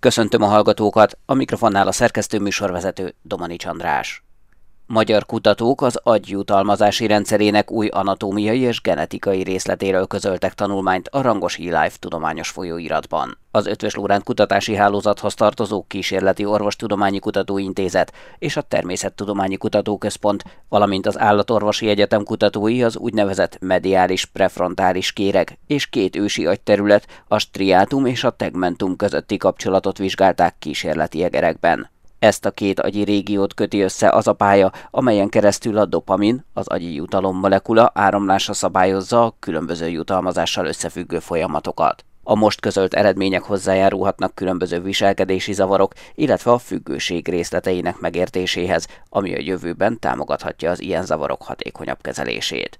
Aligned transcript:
Köszöntöm 0.00 0.42
a 0.42 0.46
hallgatókat, 0.46 1.18
a 1.26 1.34
mikrofonnál 1.34 1.86
a 1.86 1.92
szerkesztő 1.92 2.38
műsorvezető 2.38 3.14
Domani 3.22 3.56
Csandrás. 3.56 4.24
Magyar 4.92 5.26
kutatók 5.26 5.82
az 5.82 6.00
agyjutalmazási 6.02 7.06
rendszerének 7.06 7.70
új 7.70 7.88
anatómiai 7.88 8.60
és 8.60 8.80
genetikai 8.80 9.42
részletéről 9.42 10.06
közöltek 10.06 10.54
tanulmányt 10.54 11.08
a 11.08 11.20
Rangos 11.20 11.58
eLife 11.58 11.96
tudományos 11.98 12.48
folyóiratban. 12.48 13.38
Az 13.50 13.66
Ötvös 13.66 13.94
Lóránt 13.94 14.24
Kutatási 14.24 14.74
Hálózathoz 14.74 15.34
tartozó 15.34 15.84
Kísérleti 15.88 16.44
Orvostudományi 16.44 17.18
Kutatóintézet 17.18 18.12
és 18.38 18.56
a 18.56 18.62
Természettudományi 18.62 19.56
Kutatóközpont, 19.56 20.44
valamint 20.68 21.06
az 21.06 21.18
Állatorvosi 21.18 21.88
Egyetem 21.88 22.24
kutatói 22.24 22.82
az 22.82 22.96
úgynevezett 22.96 23.58
mediális 23.60 24.24
prefrontális 24.24 25.12
kéreg 25.12 25.58
és 25.66 25.86
két 25.86 26.16
ősi 26.16 26.46
agyterület, 26.46 27.06
a 27.28 27.38
striátum 27.38 28.06
és 28.06 28.24
a 28.24 28.30
tegmentum 28.30 28.96
közötti 28.96 29.36
kapcsolatot 29.36 29.98
vizsgálták 29.98 30.54
kísérleti 30.58 31.22
egerekben. 31.22 31.90
Ezt 32.20 32.44
a 32.44 32.50
két 32.50 32.80
agyi 32.80 33.02
régiót 33.02 33.54
köti 33.54 33.80
össze 33.80 34.08
az 34.10 34.26
a 34.26 34.32
pálya, 34.32 34.72
amelyen 34.90 35.28
keresztül 35.28 35.78
a 35.78 35.84
dopamin, 35.84 36.44
az 36.52 36.68
agyi 36.68 36.94
jutalom 36.94 37.38
molekula 37.38 37.90
áramlása 37.94 38.52
szabályozza 38.52 39.24
a 39.24 39.34
különböző 39.38 39.88
jutalmazással 39.88 40.66
összefüggő 40.66 41.18
folyamatokat. 41.18 42.04
A 42.22 42.34
most 42.34 42.60
közölt 42.60 42.94
eredmények 42.94 43.42
hozzájárulhatnak 43.42 44.34
különböző 44.34 44.80
viselkedési 44.80 45.52
zavarok, 45.52 45.92
illetve 46.14 46.50
a 46.50 46.58
függőség 46.58 47.28
részleteinek 47.28 47.98
megértéséhez, 47.98 48.86
ami 49.08 49.34
a 49.34 49.40
jövőben 49.40 49.98
támogathatja 49.98 50.70
az 50.70 50.80
ilyen 50.80 51.04
zavarok 51.04 51.42
hatékonyabb 51.42 51.98
kezelését. 52.00 52.78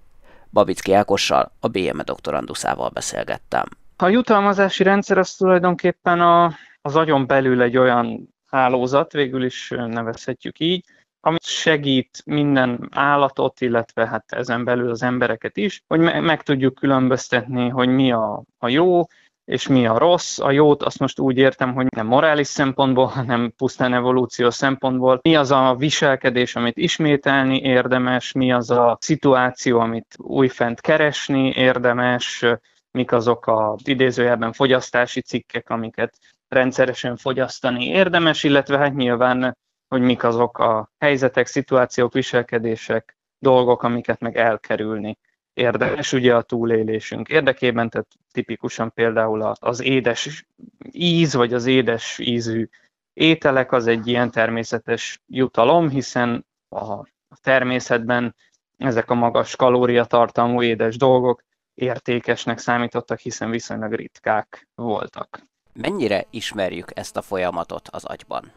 Babicki 0.50 0.92
Ákossal, 0.92 1.52
a 1.60 1.68
BM 1.68 2.00
doktoranduszával 2.04 2.88
beszélgettem. 2.88 3.64
A 3.96 4.08
jutalmazási 4.08 4.82
rendszer 4.82 5.18
az 5.18 5.34
tulajdonképpen 5.34 6.20
a, 6.20 6.52
az 6.82 6.96
agyon 6.96 7.26
belül 7.26 7.62
egy 7.62 7.76
olyan 7.76 8.29
hálózat, 8.50 9.12
végül 9.12 9.44
is 9.44 9.68
nevezhetjük 9.76 10.58
így, 10.58 10.84
ami 11.20 11.36
segít 11.42 12.22
minden 12.24 12.88
állatot, 12.90 13.60
illetve 13.60 14.06
hát 14.06 14.32
ezen 14.32 14.64
belül 14.64 14.90
az 14.90 15.02
embereket 15.02 15.56
is, 15.56 15.82
hogy 15.86 16.00
me- 16.00 16.20
meg 16.20 16.42
tudjuk 16.42 16.74
különböztetni, 16.74 17.68
hogy 17.68 17.88
mi 17.88 18.12
a, 18.12 18.42
a 18.58 18.68
jó, 18.68 19.02
és 19.44 19.68
mi 19.68 19.86
a 19.86 19.98
rossz. 19.98 20.38
A 20.38 20.50
jót 20.50 20.82
azt 20.82 20.98
most 20.98 21.18
úgy 21.18 21.36
értem, 21.36 21.74
hogy 21.74 21.86
nem 21.96 22.06
morális 22.06 22.46
szempontból, 22.46 23.06
hanem 23.18 23.52
pusztán 23.56 23.94
evolúció 23.94 24.50
szempontból. 24.50 25.18
Mi 25.22 25.36
az 25.36 25.50
a 25.50 25.74
viselkedés, 25.78 26.56
amit 26.56 26.76
ismételni 26.76 27.60
érdemes, 27.60 28.32
mi 28.32 28.52
az 28.52 28.70
a 28.70 28.98
szituáció, 29.00 29.78
amit 29.78 30.14
újfent 30.18 30.80
keresni 30.80 31.48
érdemes, 31.48 32.44
mik 32.90 33.12
azok 33.12 33.46
a 33.46 33.76
idézőjelben 33.84 34.52
fogyasztási 34.52 35.20
cikkek, 35.20 35.70
amiket 35.70 36.18
rendszeresen 36.50 37.16
fogyasztani 37.16 37.86
érdemes, 37.86 38.44
illetve 38.44 38.78
hát 38.78 38.94
nyilván, 38.94 39.56
hogy 39.88 40.00
mik 40.00 40.24
azok 40.24 40.58
a 40.58 40.90
helyzetek, 40.98 41.46
szituációk, 41.46 42.12
viselkedések, 42.12 43.16
dolgok, 43.38 43.82
amiket 43.82 44.20
meg 44.20 44.36
elkerülni 44.36 45.18
érdemes 45.52 46.12
ugye 46.12 46.34
a 46.34 46.42
túlélésünk 46.42 47.28
érdekében, 47.28 47.88
tehát 47.88 48.06
tipikusan 48.32 48.92
például 48.92 49.42
az 49.42 49.80
édes 49.80 50.46
íz, 50.92 51.34
vagy 51.34 51.54
az 51.54 51.66
édes 51.66 52.18
ízű 52.18 52.68
ételek 53.12 53.72
az 53.72 53.86
egy 53.86 54.06
ilyen 54.06 54.30
természetes 54.30 55.22
jutalom, 55.26 55.88
hiszen 55.88 56.46
a 56.68 57.04
természetben 57.42 58.34
ezek 58.76 59.10
a 59.10 59.14
magas 59.14 59.56
kalóriatartalmú 59.56 60.62
édes 60.62 60.96
dolgok 60.96 61.42
értékesnek 61.74 62.58
számítottak, 62.58 63.18
hiszen 63.18 63.50
viszonylag 63.50 63.92
ritkák 63.92 64.68
voltak. 64.74 65.49
Mennyire 65.72 66.26
ismerjük 66.30 66.90
ezt 66.94 67.16
a 67.16 67.22
folyamatot 67.22 67.88
az 67.88 68.04
agyban? 68.04 68.52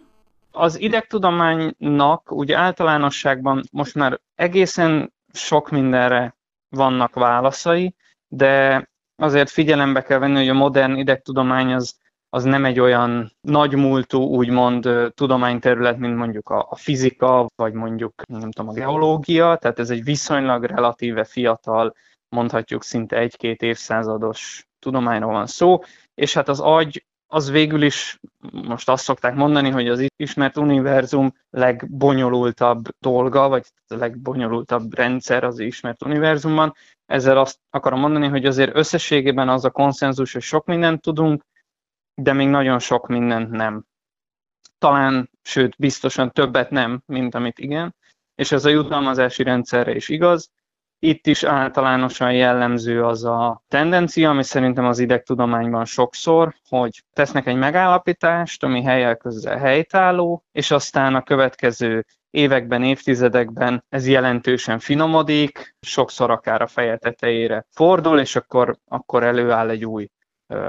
Az 0.52 0.80
idegtudománynak 0.80 2.32
ugye 2.32 2.58
általánosságban 2.58 3.64
most 3.72 3.96
már 3.96 4.20
egészen 4.36 5.14
sok 5.34 5.70
mindenre 5.70 6.36
vannak 6.70 7.14
válaszai, 7.14 7.96
de 8.28 8.84
azért 9.16 9.50
figyelembe 9.50 10.02
kell 10.02 10.20
venni, 10.20 10.36
hogy 10.36 10.50
a 10.50 10.54
modern 10.54 10.96
idegtudomány 10.96 11.74
az, 11.74 11.96
az 12.30 12.44
nem 12.44 12.66
egy 12.66 12.80
olyan 12.80 13.32
nagymúltú, 13.42 14.22
úgymond 14.22 14.90
tudományterület, 15.14 15.98
mint 15.98 16.16
mondjuk 16.16 16.50
a, 16.50 16.68
a 16.70 16.76
fizika, 16.76 17.48
vagy 17.56 17.74
mondjuk 17.74 18.22
nem 18.28 18.52
tudom, 18.52 18.70
a 18.70 18.74
geológia, 18.74 19.56
tehát 19.56 19.80
ez 19.80 19.90
egy 19.90 20.04
viszonylag 20.04 20.64
relatíve 20.64 21.24
fiatal, 21.24 21.94
mondhatjuk 22.34 22.84
szinte 22.84 23.18
egy-két 23.18 23.62
évszázados 23.62 24.68
tudományról 24.80 25.32
van 25.32 25.48
szó, 25.48 25.80
és 26.16 26.34
hát 26.34 26.50
az 26.50 26.60
agy 26.60 27.06
az 27.28 27.52
végül 27.52 27.82
is 27.82 28.20
most 28.52 28.90
azt 28.90 29.04
szokták 29.04 29.36
mondani, 29.36 29.70
hogy 29.70 29.88
az 29.88 30.08
ismert 30.16 30.58
univerzum 30.58 31.34
legbonyolultabb 31.50 32.90
dolga, 33.00 33.48
vagy 33.48 33.66
a 33.88 33.96
legbonyolultabb 33.96 34.94
rendszer 34.94 35.44
az 35.44 35.60
ismert 35.60 36.04
univerzumban. 36.04 36.74
Ezzel 37.06 37.38
azt 37.38 37.60
akarom 37.70 38.00
mondani, 38.00 38.28
hogy 38.28 38.46
azért 38.46 38.76
összességében 38.76 39.50
az 39.50 39.66
a 39.66 39.72
konszenzus, 39.72 40.34
hogy 40.34 40.42
sok 40.42 40.66
mindent 40.66 41.02
tudunk, 41.02 41.44
de 42.22 42.34
még 42.34 42.48
nagyon 42.48 42.80
sok 42.80 43.08
mindent 43.08 43.50
nem. 43.50 43.86
Talán, 44.78 45.30
sőt, 45.42 45.76
biztosan 45.78 46.32
többet 46.32 46.70
nem, 46.70 47.02
mint 47.06 47.36
amit 47.36 47.60
igen. 47.60 47.96
És 48.36 48.52
ez 48.52 48.66
a 48.66 48.70
jutalmazási 48.70 49.44
rendszerre 49.44 49.96
is 49.96 50.10
igaz. 50.10 50.52
Itt 51.06 51.28
is 51.28 51.44
általánosan 51.44 52.34
jellemző 52.34 53.04
az 53.04 53.26
a 53.26 53.64
tendencia, 53.68 54.30
ami 54.30 54.44
szerintem 54.44 54.86
az 54.86 55.00
idegtudományban 55.00 55.86
sokszor, 55.86 56.56
hogy 56.70 57.04
tesznek 57.14 57.48
egy 57.48 57.56
megállapítást, 57.56 58.64
ami 58.64 58.84
helyel 58.84 59.16
közel 59.16 59.58
helytálló, 59.58 60.44
és 60.52 60.72
aztán 60.72 61.16
a 61.16 61.24
következő 61.24 62.06
években, 62.30 62.84
évtizedekben 62.84 63.84
ez 63.90 64.08
jelentősen 64.08 64.80
finomodik, 64.80 65.76
sokszor 65.82 66.32
akár 66.32 66.62
a 66.62 66.68
feje 66.68 66.98
tetejére 66.98 67.66
fordul, 67.70 68.20
és 68.20 68.36
akkor, 68.36 68.78
akkor 68.88 69.24
előáll 69.24 69.70
egy 69.70 69.86
új 69.86 70.08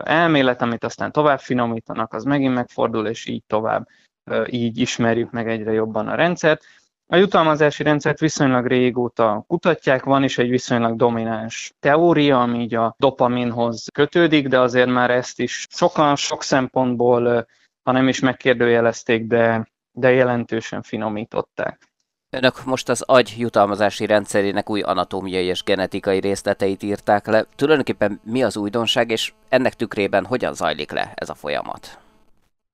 elmélet, 0.02 0.62
amit 0.62 0.84
aztán 0.84 1.12
tovább 1.12 1.40
finomítanak, 1.40 2.12
az 2.12 2.24
megint 2.24 2.54
megfordul, 2.54 3.06
és 3.06 3.26
így 3.26 3.42
tovább, 3.46 3.86
így 4.46 4.78
ismerjük 4.78 5.30
meg 5.30 5.48
egyre 5.48 5.72
jobban 5.72 6.08
a 6.08 6.14
rendszert. 6.14 6.64
A 7.06 7.16
jutalmazási 7.16 7.82
rendszert 7.82 8.18
viszonylag 8.18 8.66
régóta 8.66 9.44
kutatják, 9.46 10.04
van 10.04 10.22
is 10.22 10.38
egy 10.38 10.48
viszonylag 10.48 10.96
domináns 10.96 11.74
teória, 11.80 12.40
ami 12.40 12.60
így 12.60 12.74
a 12.74 12.94
dopaminhoz 12.98 13.86
kötődik, 13.92 14.48
de 14.48 14.60
azért 14.60 14.88
már 14.88 15.10
ezt 15.10 15.40
is 15.40 15.66
sokan 15.70 16.16
sok 16.16 16.42
szempontból, 16.42 17.46
ha 17.82 17.92
nem 17.92 18.08
is 18.08 18.20
megkérdőjelezték, 18.20 19.26
de, 19.26 19.68
de 19.92 20.12
jelentősen 20.12 20.82
finomították. 20.82 21.92
Önök 22.30 22.64
most 22.64 22.88
az 22.88 23.02
agy 23.02 23.34
jutalmazási 23.38 24.06
rendszerének 24.06 24.70
új 24.70 24.80
anatómiai 24.80 25.44
és 25.44 25.62
genetikai 25.62 26.20
részleteit 26.20 26.82
írták 26.82 27.26
le. 27.26 27.46
Tulajdonképpen 27.56 28.20
mi 28.22 28.42
az 28.42 28.56
újdonság, 28.56 29.10
és 29.10 29.32
ennek 29.48 29.74
tükrében 29.74 30.24
hogyan 30.24 30.54
zajlik 30.54 30.90
le 30.90 31.12
ez 31.14 31.28
a 31.28 31.34
folyamat? 31.34 32.03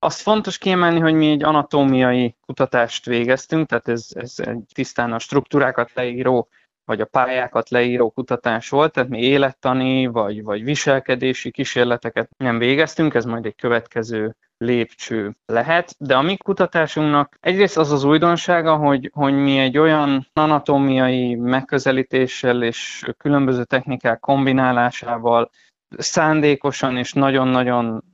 Azt 0.02 0.20
fontos 0.20 0.58
kiemelni, 0.58 1.00
hogy 1.00 1.14
mi 1.14 1.30
egy 1.30 1.42
anatómiai 1.42 2.36
kutatást 2.46 3.06
végeztünk, 3.06 3.68
tehát 3.68 3.88
ez, 3.88 4.06
ez 4.14 4.34
tisztán 4.72 5.12
a 5.12 5.18
struktúrákat 5.18 5.92
leíró, 5.94 6.48
vagy 6.84 7.00
a 7.00 7.06
pályákat 7.06 7.68
leíró 7.68 8.10
kutatás 8.10 8.68
volt, 8.68 8.92
tehát 8.92 9.08
mi 9.08 9.20
élettani, 9.20 10.06
vagy, 10.06 10.42
vagy 10.42 10.64
viselkedési 10.64 11.50
kísérleteket 11.50 12.30
nem 12.36 12.58
végeztünk, 12.58 13.14
ez 13.14 13.24
majd 13.24 13.46
egy 13.46 13.54
következő 13.54 14.36
lépcső 14.56 15.36
lehet, 15.46 15.94
de 15.98 16.16
a 16.16 16.22
mi 16.22 16.36
kutatásunknak 16.36 17.36
egyrészt 17.40 17.78
az 17.78 17.92
az 17.92 18.04
újdonsága, 18.04 18.76
hogy, 18.76 19.10
hogy 19.14 19.34
mi 19.34 19.58
egy 19.58 19.78
olyan 19.78 20.28
anatómiai 20.32 21.34
megközelítéssel 21.34 22.62
és 22.62 23.10
különböző 23.16 23.64
technikák 23.64 24.20
kombinálásával 24.20 25.50
szándékosan 25.98 26.96
és 26.96 27.12
nagyon-nagyon 27.12 28.04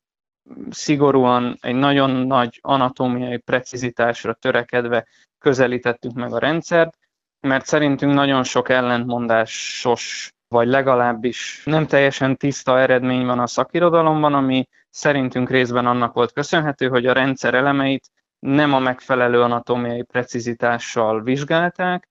szigorúan 0.71 1.59
egy 1.61 1.75
nagyon 1.75 2.11
nagy 2.11 2.59
anatómiai 2.62 3.37
precizitásra 3.37 4.34
törekedve 4.34 5.07
közelítettük 5.39 6.13
meg 6.13 6.33
a 6.33 6.39
rendszert, 6.39 6.98
mert 7.41 7.66
szerintünk 7.66 8.13
nagyon 8.13 8.45
sok 8.45 8.69
ellentmondásos, 8.69 10.33
vagy 10.48 10.69
legalábbis 10.69 11.63
nem 11.65 11.87
teljesen 11.87 12.37
tiszta 12.37 12.78
eredmény 12.78 13.27
van 13.27 13.39
a 13.39 13.47
szakirodalomban, 13.47 14.34
ami 14.34 14.69
szerintünk 14.91 15.51
részben 15.51 15.87
annak 15.87 16.13
volt 16.13 16.33
köszönhető, 16.33 16.89
hogy 16.89 17.07
a 17.07 17.13
rendszer 17.13 17.54
elemeit 17.54 18.10
nem 18.39 18.75
a 18.75 18.78
megfelelő 18.78 19.43
anatómiai 19.43 20.03
precizitással 20.03 21.22
vizsgálták, 21.22 22.09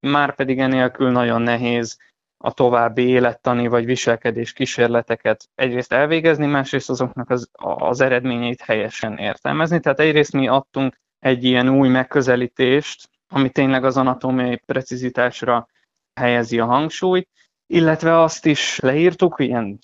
már 0.00 0.34
pedig 0.34 0.58
enélkül 0.58 1.10
nagyon 1.10 1.42
nehéz 1.42 1.98
a 2.38 2.52
további 2.52 3.08
élettani 3.08 3.66
vagy 3.66 3.84
viselkedés 3.84 4.52
kísérleteket 4.52 5.48
egyrészt 5.54 5.92
elvégezni, 5.92 6.46
másrészt 6.46 6.90
azoknak 6.90 7.30
az, 7.30 7.48
az 7.52 8.00
eredményeit 8.00 8.60
helyesen 8.60 9.16
értelmezni. 9.16 9.80
Tehát 9.80 10.00
egyrészt 10.00 10.32
mi 10.32 10.48
adtunk 10.48 11.00
egy 11.18 11.44
ilyen 11.44 11.68
új 11.68 11.88
megközelítést, 11.88 13.10
ami 13.28 13.50
tényleg 13.50 13.84
az 13.84 13.96
anatómiai 13.96 14.56
precizitásra 14.56 15.68
helyezi 16.14 16.58
a 16.58 16.64
hangsúlyt, 16.64 17.28
illetve 17.66 18.20
azt 18.20 18.46
is 18.46 18.78
leírtuk, 18.78 19.40
ilyen 19.40 19.78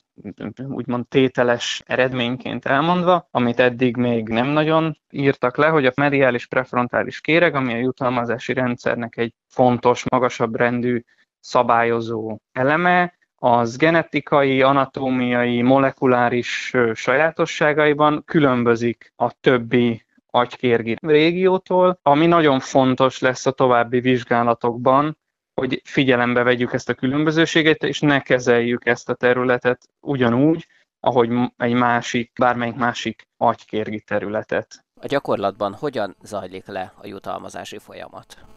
úgymond 0.57 1.09
tételes 1.09 1.83
eredményként 1.87 2.65
elmondva, 2.65 3.29
amit 3.31 3.61
eddig 3.61 3.97
még 3.97 4.29
nem 4.29 4.47
nagyon 4.47 4.99
írtak 5.11 5.57
le, 5.57 5.67
hogy 5.67 5.87
a 5.87 5.93
mediális 5.95 6.47
prefrontális 6.47 7.21
kéreg, 7.21 7.55
ami 7.55 7.73
a 7.73 7.77
jutalmazási 7.77 8.53
rendszernek 8.53 9.17
egy 9.17 9.35
fontos, 9.49 10.05
magasabb 10.11 10.57
rendű 10.57 11.03
szabályozó 11.45 12.37
eleme, 12.53 13.15
az 13.37 13.77
genetikai, 13.77 14.63
anatómiai, 14.63 15.63
molekuláris 15.63 16.73
sajátosságaiban 16.95 18.23
különbözik 18.25 19.13
a 19.17 19.33
többi 19.41 20.05
agykérgi 20.27 20.97
régiótól, 21.01 21.99
ami 22.03 22.27
nagyon 22.27 22.61
fontos 22.61 23.19
lesz 23.19 23.47
a 23.47 23.51
további 23.51 24.01
vizsgálatokban, 24.01 25.19
hogy 25.55 25.81
figyelembe 25.85 26.43
vegyük 26.43 26.73
ezt 26.73 26.89
a 26.89 26.95
különbözőséget, 26.95 27.83
és 27.83 28.01
ne 28.01 28.21
kezeljük 28.21 28.87
ezt 28.87 29.09
a 29.09 29.15
területet 29.15 29.89
ugyanúgy, 30.01 30.67
ahogy 31.01 31.31
egy 31.57 31.75
másik, 31.75 32.33
bármelyik 32.39 32.75
másik 32.75 33.29
agykérgi 33.37 34.01
területet. 34.01 34.85
A 35.01 35.07
gyakorlatban 35.07 35.75
hogyan 35.75 36.17
zajlik 36.23 36.67
le 36.67 36.93
a 36.97 37.07
jutalmazási 37.07 37.79
folyamat? 37.79 38.54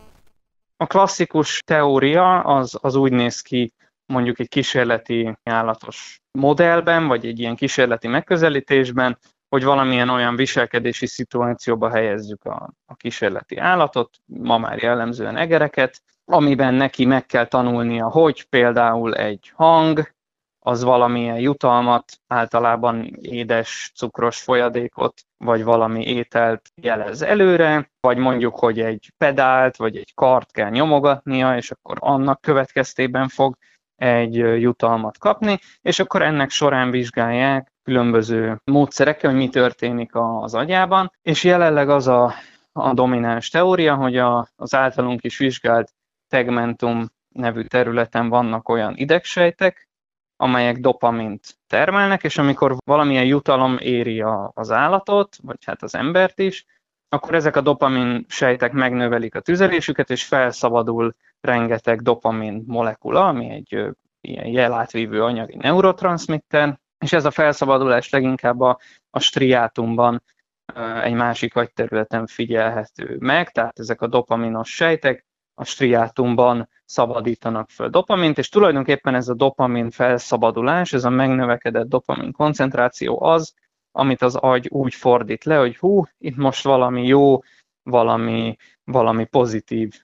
A 0.77 0.87
klasszikus 0.87 1.61
teória 1.65 2.39
az, 2.39 2.77
az 2.81 2.95
úgy 2.95 3.11
néz 3.11 3.41
ki, 3.41 3.73
mondjuk 4.05 4.39
egy 4.39 4.47
kísérleti 4.47 5.37
állatos 5.43 6.21
modellben, 6.31 7.07
vagy 7.07 7.25
egy 7.25 7.39
ilyen 7.39 7.55
kísérleti 7.55 8.07
megközelítésben, 8.07 9.17
hogy 9.49 9.63
valamilyen 9.63 10.09
olyan 10.09 10.35
viselkedési 10.35 11.07
szituációba 11.07 11.89
helyezzük 11.89 12.43
a, 12.43 12.73
a 12.85 12.95
kísérleti 12.95 13.57
állatot, 13.57 14.17
ma 14.25 14.57
már 14.57 14.81
jellemzően 14.81 15.37
egereket, 15.37 16.01
amiben 16.25 16.73
neki 16.73 17.05
meg 17.05 17.25
kell 17.25 17.45
tanulnia, 17.45 18.09
hogy 18.09 18.43
például 18.49 19.15
egy 19.15 19.51
hang, 19.55 20.15
az 20.67 20.83
valamilyen 20.83 21.39
jutalmat, 21.39 22.19
általában 22.27 23.17
édes, 23.21 23.91
cukros 23.95 24.41
folyadékot, 24.41 25.21
vagy 25.37 25.63
valami 25.63 26.05
ételt 26.05 26.69
jelez 26.81 27.21
előre, 27.21 27.89
vagy 27.99 28.17
mondjuk, 28.17 28.59
hogy 28.59 28.79
egy 28.79 29.13
pedált, 29.17 29.75
vagy 29.75 29.97
egy 29.97 30.13
kart 30.13 30.51
kell 30.51 30.69
nyomogatnia, 30.69 31.57
és 31.57 31.71
akkor 31.71 31.97
annak 31.99 32.41
következtében 32.41 33.27
fog 33.27 33.55
egy 33.95 34.35
jutalmat 34.35 35.17
kapni, 35.17 35.59
és 35.81 35.99
akkor 35.99 36.21
ennek 36.21 36.49
során 36.49 36.91
vizsgálják 36.91 37.71
különböző 37.83 38.61
módszerekkel, 38.63 39.29
hogy 39.29 39.39
mi 39.39 39.49
történik 39.49 40.11
az 40.13 40.53
agyában, 40.53 41.11
és 41.21 41.43
jelenleg 41.43 41.89
az 41.89 42.07
a, 42.07 42.33
a 42.71 42.93
domináns 42.93 43.49
teória, 43.49 43.95
hogy 43.95 44.17
a, 44.17 44.47
az 44.55 44.75
általunk 44.75 45.23
is 45.23 45.37
vizsgált 45.37 45.93
tegmentum 46.27 47.05
nevű 47.35 47.61
területen 47.61 48.29
vannak 48.29 48.69
olyan 48.69 48.95
idegsejtek, 48.95 49.86
amelyek 50.37 50.77
dopamint 50.77 51.57
termelnek, 51.67 52.23
és 52.23 52.37
amikor 52.37 52.75
valamilyen 52.85 53.25
jutalom 53.25 53.77
éri 53.79 54.21
a, 54.21 54.51
az 54.53 54.71
állatot, 54.71 55.37
vagy 55.41 55.65
hát 55.65 55.83
az 55.83 55.95
embert 55.95 56.39
is, 56.39 56.65
akkor 57.09 57.35
ezek 57.35 57.55
a 57.55 57.61
dopamin 57.61 58.25
sejtek 58.27 58.71
megnövelik 58.71 59.35
a 59.35 59.39
tüzelésüket, 59.39 60.09
és 60.09 60.25
felszabadul 60.25 61.15
rengeteg 61.41 62.01
dopamin 62.01 62.63
molekula, 62.67 63.27
ami 63.27 63.49
egy 63.49 63.95
ilyen 64.21 64.47
jelátvívő 64.47 65.23
anyagi 65.23 65.55
neurotranszmitter, 65.55 66.79
és 66.99 67.13
ez 67.13 67.25
a 67.25 67.31
felszabadulás 67.31 68.09
leginkább 68.09 68.59
a, 68.59 68.79
a 69.09 69.19
striátumban 69.19 70.23
egy 71.03 71.13
másik 71.13 71.55
agyterületen 71.55 72.25
figyelhető 72.25 73.17
meg, 73.19 73.51
tehát 73.51 73.79
ezek 73.79 74.01
a 74.01 74.07
dopaminos 74.07 74.75
sejtek 74.75 75.26
a 75.59 75.63
striátumban 75.63 76.69
szabadítanak 76.85 77.69
föl 77.69 77.89
dopamint, 77.89 78.37
és 78.37 78.49
tulajdonképpen 78.49 79.15
ez 79.15 79.27
a 79.27 79.33
dopamin 79.33 79.89
felszabadulás, 79.89 80.93
ez 80.93 81.03
a 81.03 81.09
megnövekedett 81.09 81.87
dopamin 81.87 82.31
koncentráció 82.31 83.21
az, 83.23 83.53
amit 83.91 84.21
az 84.21 84.35
agy 84.35 84.67
úgy 84.69 84.93
fordít 84.93 85.43
le, 85.43 85.57
hogy 85.57 85.77
hú, 85.77 86.03
itt 86.17 86.35
most 86.35 86.63
valami 86.63 87.05
jó, 87.05 87.39
valami, 87.83 88.55
valami 88.83 89.25
pozitív 89.25 90.01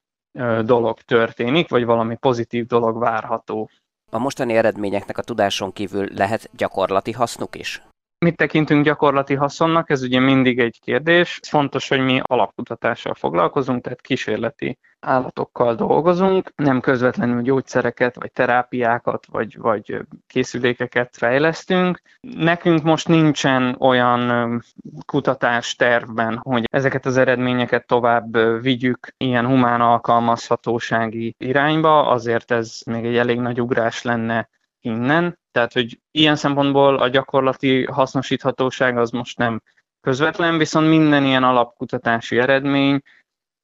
dolog 0.61 1.01
történik, 1.01 1.69
vagy 1.69 1.85
valami 1.85 2.15
pozitív 2.15 2.65
dolog 2.65 2.99
várható. 2.99 3.69
A 4.11 4.17
mostani 4.17 4.53
eredményeknek 4.53 5.17
a 5.17 5.21
tudáson 5.21 5.73
kívül 5.73 6.07
lehet 6.13 6.49
gyakorlati 6.55 7.11
hasznuk 7.11 7.55
is? 7.55 7.81
Mit 8.23 8.35
tekintünk 8.35 8.83
gyakorlati 8.85 9.33
haszonnak? 9.33 9.89
Ez 9.89 10.01
ugye 10.01 10.19
mindig 10.19 10.59
egy 10.59 10.79
kérdés. 10.81 11.39
Fontos, 11.47 11.87
hogy 11.87 11.99
mi 11.99 12.21
alapkutatással 12.23 13.13
foglalkozunk, 13.13 13.83
tehát 13.83 14.01
kísérleti 14.01 14.77
állatokkal 14.99 15.75
dolgozunk, 15.75 16.51
nem 16.55 16.79
közvetlenül 16.79 17.41
gyógyszereket, 17.41 18.15
vagy 18.15 18.31
terápiákat, 18.31 19.25
vagy, 19.25 19.57
vagy 19.57 19.97
készülékeket 20.27 21.17
fejlesztünk. 21.17 22.01
Nekünk 22.21 22.83
most 22.83 23.07
nincsen 23.07 23.75
olyan 23.79 24.61
kutatás 25.05 25.75
tervben, 25.75 26.37
hogy 26.37 26.67
ezeket 26.71 27.05
az 27.05 27.17
eredményeket 27.17 27.87
tovább 27.87 28.61
vigyük 28.61 29.13
ilyen 29.17 29.45
humán 29.45 29.81
alkalmazhatósági 29.81 31.35
irányba, 31.37 32.07
azért 32.07 32.51
ez 32.51 32.79
még 32.85 33.05
egy 33.05 33.17
elég 33.17 33.39
nagy 33.39 33.61
ugrás 33.61 34.01
lenne 34.01 34.49
innen. 34.85 35.39
Tehát, 35.51 35.73
hogy 35.73 35.99
ilyen 36.11 36.35
szempontból 36.35 36.97
a 36.97 37.07
gyakorlati 37.07 37.83
hasznosíthatóság 37.83 38.97
az 38.97 39.09
most 39.09 39.37
nem 39.37 39.61
közvetlen, 40.01 40.57
viszont 40.57 40.87
minden 40.87 41.23
ilyen 41.25 41.43
alapkutatási 41.43 42.37
eredmény 42.37 43.01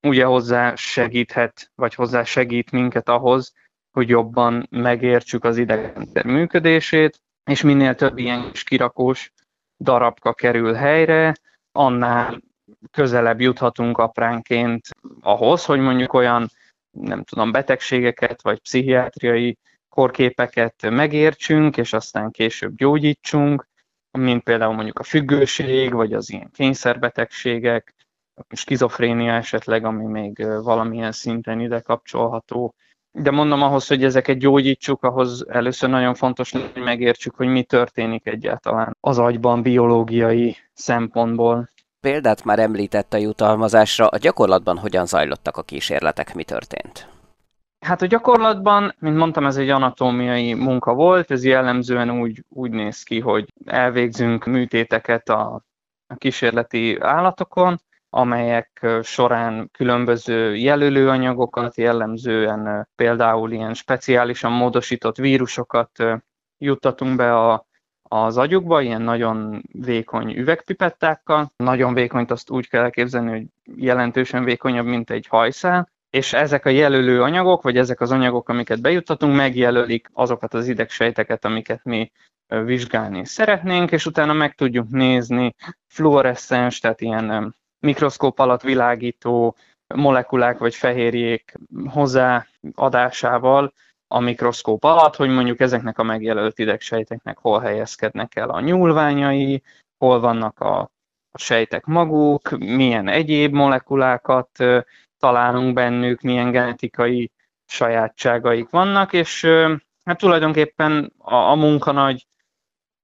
ugye 0.07 0.25
hozzá 0.25 0.75
segíthet, 0.75 1.71
vagy 1.75 1.94
hozzá 1.94 2.24
segít 2.24 2.71
minket 2.71 3.10
ahhoz, 3.10 3.54
hogy 3.92 4.10
jobban 4.10 4.68
megértsük 4.69 5.44
az 5.44 5.57
idegenrendszer 5.57 6.25
működését, 6.25 7.21
és 7.44 7.62
minél 7.62 7.95
több 7.95 8.18
ilyen 8.18 8.51
kis 8.51 8.63
kirakós 8.63 9.31
darabka 9.80 10.33
kerül 10.33 10.74
helyre, 10.74 11.36
annál 11.71 12.42
közelebb 12.92 13.42
juthatunk 13.42 13.98
apránként 13.98 14.88
ahhoz, 15.21 15.66
hogy 15.66 15.80
mondjuk 15.80 16.13
olyan, 16.13 16.50
nem 16.92 17.24
tudom, 17.24 17.51
betegségeket 17.51 18.42
vagy 18.42 18.60
pszichiátriai 18.60 19.57
korképeket 19.90 20.90
megértsünk, 20.90 21.78
és 21.78 21.94
aztán 21.94 22.32
később 22.32 22.76
gyógyítsunk, 22.76 23.68
mint 24.12 24.44
például 24.44 24.74
mondjuk 24.74 25.00
a 25.00 25.04
függőség, 25.04 25.94
vagy 25.94 26.14
az 26.14 26.30
ilyen 26.32 26.50
kényszerbetegségek, 26.54 27.96
skizofrénia 28.50 29.34
esetleg, 29.34 29.86
ami 29.86 30.06
még 30.06 30.46
valamilyen 30.64 31.12
szinten 31.12 31.60
ide 31.60 31.80
kapcsolható. 31.80 32.74
De 33.12 33.32
mondom 33.32 33.62
ahhoz, 33.62 33.88
hogy 33.88 34.04
ezeket 34.04 34.38
gyógyítsuk, 34.38 35.04
ahhoz 35.04 35.46
először 35.50 35.90
nagyon 35.90 36.16
fontos, 36.16 36.52
hogy 36.52 36.72
megértsük, 36.74 37.36
hogy 37.36 37.48
mi 37.48 37.64
történik 37.64 38.28
egyáltalán 38.28 38.98
az 39.00 39.18
agyban 39.18 39.62
biológiai 39.62 40.58
szempontból. 40.74 41.70
Példát 42.00 42.44
már 42.44 42.60
említett 42.60 43.14
a 43.14 43.18
jutalmazásra, 43.18 44.08
a 44.08 44.18
gyakorlatban 44.18 44.78
hogyan 44.78 45.06
zajlottak 45.06 45.58
a 45.58 45.64
kísérletek, 45.64 46.34
mi 46.34 46.44
történt? 46.44 47.19
Hát 47.80 48.02
a 48.02 48.06
gyakorlatban, 48.06 48.95
mint 49.00 49.18
mondtam, 49.18 49.45
ez 49.45 49.57
egy 49.57 49.69
anatómiai 49.69 50.54
munka 50.54 50.94
volt, 50.94 51.31
ez 51.31 51.45
jellemzően 51.45 52.19
úgy, 52.19 52.44
úgy 52.50 52.71
néz 52.71 53.04
ki, 53.04 53.19
hogy 53.19 53.54
elvégzünk 53.66 54.45
műtéteket 54.45 55.30
a, 55.30 55.62
a 56.07 56.16
kísérleti 56.16 56.98
állatokon, 57.00 57.80
amelyek 58.09 58.88
során 59.02 59.69
különböző 59.71 60.56
jelölőanyagokat, 60.56 61.78
jellemzően 61.78 62.90
például 62.95 63.52
ilyen 63.52 63.74
speciálisan 63.74 64.52
módosított 64.52 65.18
vírusokat 65.18 66.04
juttatunk 66.57 67.16
be 67.16 67.38
a, 67.38 67.66
az 68.02 68.38
agyukba, 68.38 68.81
ilyen 68.81 69.02
nagyon 69.02 69.62
vékony 69.71 70.38
üvegpipettákkal. 70.38 71.52
Nagyon 71.56 71.94
vékonyt 71.94 72.31
azt 72.31 72.50
úgy 72.50 72.68
kell 72.68 72.83
elképzelni, 72.83 73.30
hogy 73.31 73.45
jelentősen 73.76 74.44
vékonyabb, 74.44 74.86
mint 74.86 75.09
egy 75.09 75.28
hajszál, 75.28 75.90
és 76.09 76.33
ezek 76.33 76.66
a 76.66 76.69
jelölő 76.69 77.21
anyagok, 77.21 77.61
vagy 77.61 77.78
ezek 77.78 78.01
az 78.01 78.11
anyagok, 78.11 78.49
amiket 78.49 78.81
bejuttatunk, 78.81 79.35
megjelölik 79.35 80.09
azokat 80.13 80.54
az 80.54 80.68
idegsejteket, 80.68 81.45
amiket 81.45 81.83
mi 81.83 82.11
vizsgálni 82.47 83.25
szeretnénk, 83.25 83.92
és 83.92 84.06
utána 84.06 84.33
meg 84.33 84.56
tudjuk 84.56 84.89
nézni 84.89 85.56
fluoreszcens, 85.87 86.80
tehát 86.80 87.01
ilyen 87.01 87.56
mikroszkóp 87.80 88.39
alatt 88.39 88.61
világító 88.61 89.56
molekulák 89.95 90.57
vagy 90.57 90.75
fehérjék 90.75 91.54
hozzáadásával 91.85 93.73
a 94.07 94.19
mikroszkóp 94.19 94.83
alatt, 94.83 95.16
hogy 95.16 95.30
mondjuk 95.30 95.59
ezeknek 95.59 95.99
a 95.99 96.04
megjelölt 96.04 96.59
idegsejteknek 96.59 97.37
hol 97.37 97.59
helyezkednek 97.59 98.35
el 98.35 98.49
a 98.49 98.59
nyúlványai, 98.59 99.63
hol 99.97 100.19
vannak 100.19 100.59
a, 100.59 100.80
a 101.31 101.37
sejtek 101.37 101.85
maguk, 101.85 102.49
milyen 102.57 103.07
egyéb 103.07 103.54
molekulákat 103.54 104.49
találunk 105.19 105.73
bennük, 105.73 106.21
milyen 106.21 106.52
genetikai 106.52 107.31
sajátságaik 107.66 108.69
vannak, 108.69 109.14
és 109.14 109.47
hát 110.04 110.18
tulajdonképpen 110.18 111.14
a, 111.18 111.35
a 111.35 111.56
munka 111.56 111.92
nagy, 111.92 112.28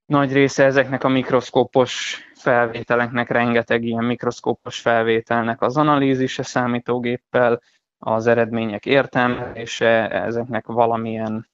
nagy 0.05 0.34
része 0.34 0.63
ezeknek 0.63 1.03
a 1.03 1.07
mikroszkópos 1.07 2.22
felvételeknek, 2.34 3.29
rengeteg 3.29 3.84
ilyen 3.84 4.03
mikroszkópos 4.03 4.79
felvételnek 4.79 5.62
az 5.62 5.77
analízise 5.77 6.43
számítógéppel, 6.43 7.62
az 7.98 8.27
eredmények 8.27 8.86
értelmezése, 8.86 10.10
ezeknek 10.10 10.65
valamilyen 10.65 11.50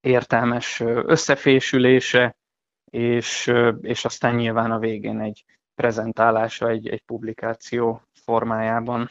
értelmes 0.00 0.80
összefésülése, 0.84 2.36
és, 2.90 3.52
és 3.80 4.04
aztán 4.04 4.34
nyilván 4.34 4.70
a 4.70 4.78
végén 4.78 5.20
egy 5.20 5.44
prezentálása 5.74 6.68
egy, 6.68 6.88
egy 6.88 7.02
publikáció 7.02 8.02
formájában. 8.12 9.10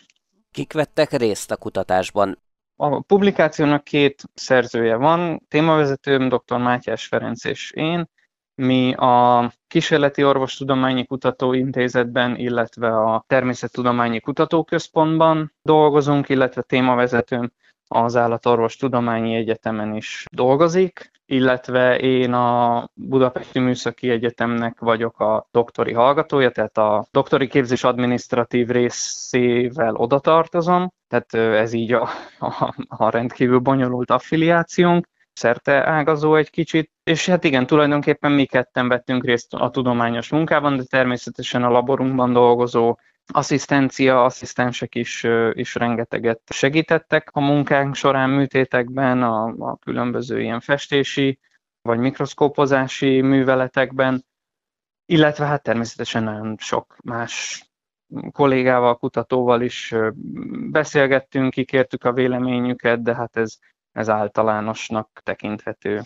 Kik 0.57 0.73
vettek 0.73 1.11
részt 1.11 1.51
a 1.51 1.57
kutatásban? 1.57 2.41
A 2.75 3.01
publikációnak 3.01 3.83
két 3.83 4.23
szerzője 4.33 4.95
van, 4.95 5.45
témavezetőm 5.47 6.29
dr. 6.29 6.57
Mátyás 6.57 7.05
Ferenc 7.05 7.43
és 7.43 7.71
én, 7.71 8.09
mi 8.55 8.93
a 8.93 9.51
Kísérleti 9.67 10.23
Orvostudományi 10.23 11.05
Kutatóintézetben, 11.05 12.35
illetve 12.35 12.87
a 12.87 13.23
Természettudományi 13.27 14.19
Kutatóközpontban 14.19 15.53
dolgozunk, 15.61 16.29
illetve 16.29 16.61
témavezetőm 16.61 17.51
az 17.87 18.15
Állatorvostudományi 18.15 19.35
Egyetemen 19.35 19.95
is 19.95 20.25
dolgozik, 20.31 21.11
illetve 21.29 21.97
én 21.97 22.33
a 22.33 22.87
Budapesti 22.93 23.59
Műszaki 23.59 24.09
Egyetemnek 24.09 24.79
vagyok 24.79 25.19
a 25.19 25.47
doktori 25.51 25.93
hallgatója, 25.93 26.51
tehát 26.51 26.77
a 26.77 27.07
doktori 27.11 27.47
képzés 27.47 27.83
adminisztratív 27.83 28.67
részével 28.67 29.95
oda 29.95 30.19
tartozom, 30.19 30.93
tehát 31.07 31.33
ez 31.33 31.73
így 31.73 31.93
a, 31.93 32.09
a, 32.39 32.75
a 32.87 33.09
rendkívül 33.09 33.59
bonyolult 33.59 34.11
affiliációnk 34.11 35.07
szerte 35.33 35.87
ágazó 35.87 36.35
egy 36.35 36.49
kicsit, 36.49 36.91
és 37.03 37.25
hát 37.25 37.43
igen, 37.43 37.65
tulajdonképpen 37.65 38.31
mi 38.31 38.45
ketten 38.45 38.87
vettünk 38.87 39.25
részt 39.25 39.53
a 39.53 39.69
tudományos 39.69 40.29
munkában, 40.29 40.77
de 40.77 40.83
természetesen 40.83 41.63
a 41.63 41.69
laborunkban 41.69 42.33
dolgozó 42.33 42.97
asszisztencia, 43.27 44.23
asszisztensek 44.23 44.95
is, 44.95 45.25
is 45.51 45.75
rengeteget 45.75 46.41
segítettek 46.45 47.29
a 47.33 47.39
munkánk 47.39 47.95
során 47.95 48.29
műtétekben, 48.29 49.23
a, 49.23 49.45
a 49.45 49.77
különböző 49.77 50.41
ilyen 50.41 50.59
festési 50.59 51.39
vagy 51.81 51.97
mikroszkópozási 51.99 53.21
műveletekben, 53.21 54.25
illetve 55.05 55.45
hát 55.45 55.63
természetesen 55.63 56.23
nagyon 56.23 56.55
sok 56.59 56.97
más 57.03 57.65
kollégával, 58.31 58.97
kutatóval 58.97 59.61
is 59.61 59.95
beszélgettünk, 60.71 61.53
kikértük 61.53 62.03
a 62.03 62.13
véleményüket, 62.13 63.01
de 63.01 63.15
hát 63.15 63.37
ez 63.37 63.57
ez 63.97 64.09
általánosnak 64.09 65.21
tekinthető. 65.23 66.01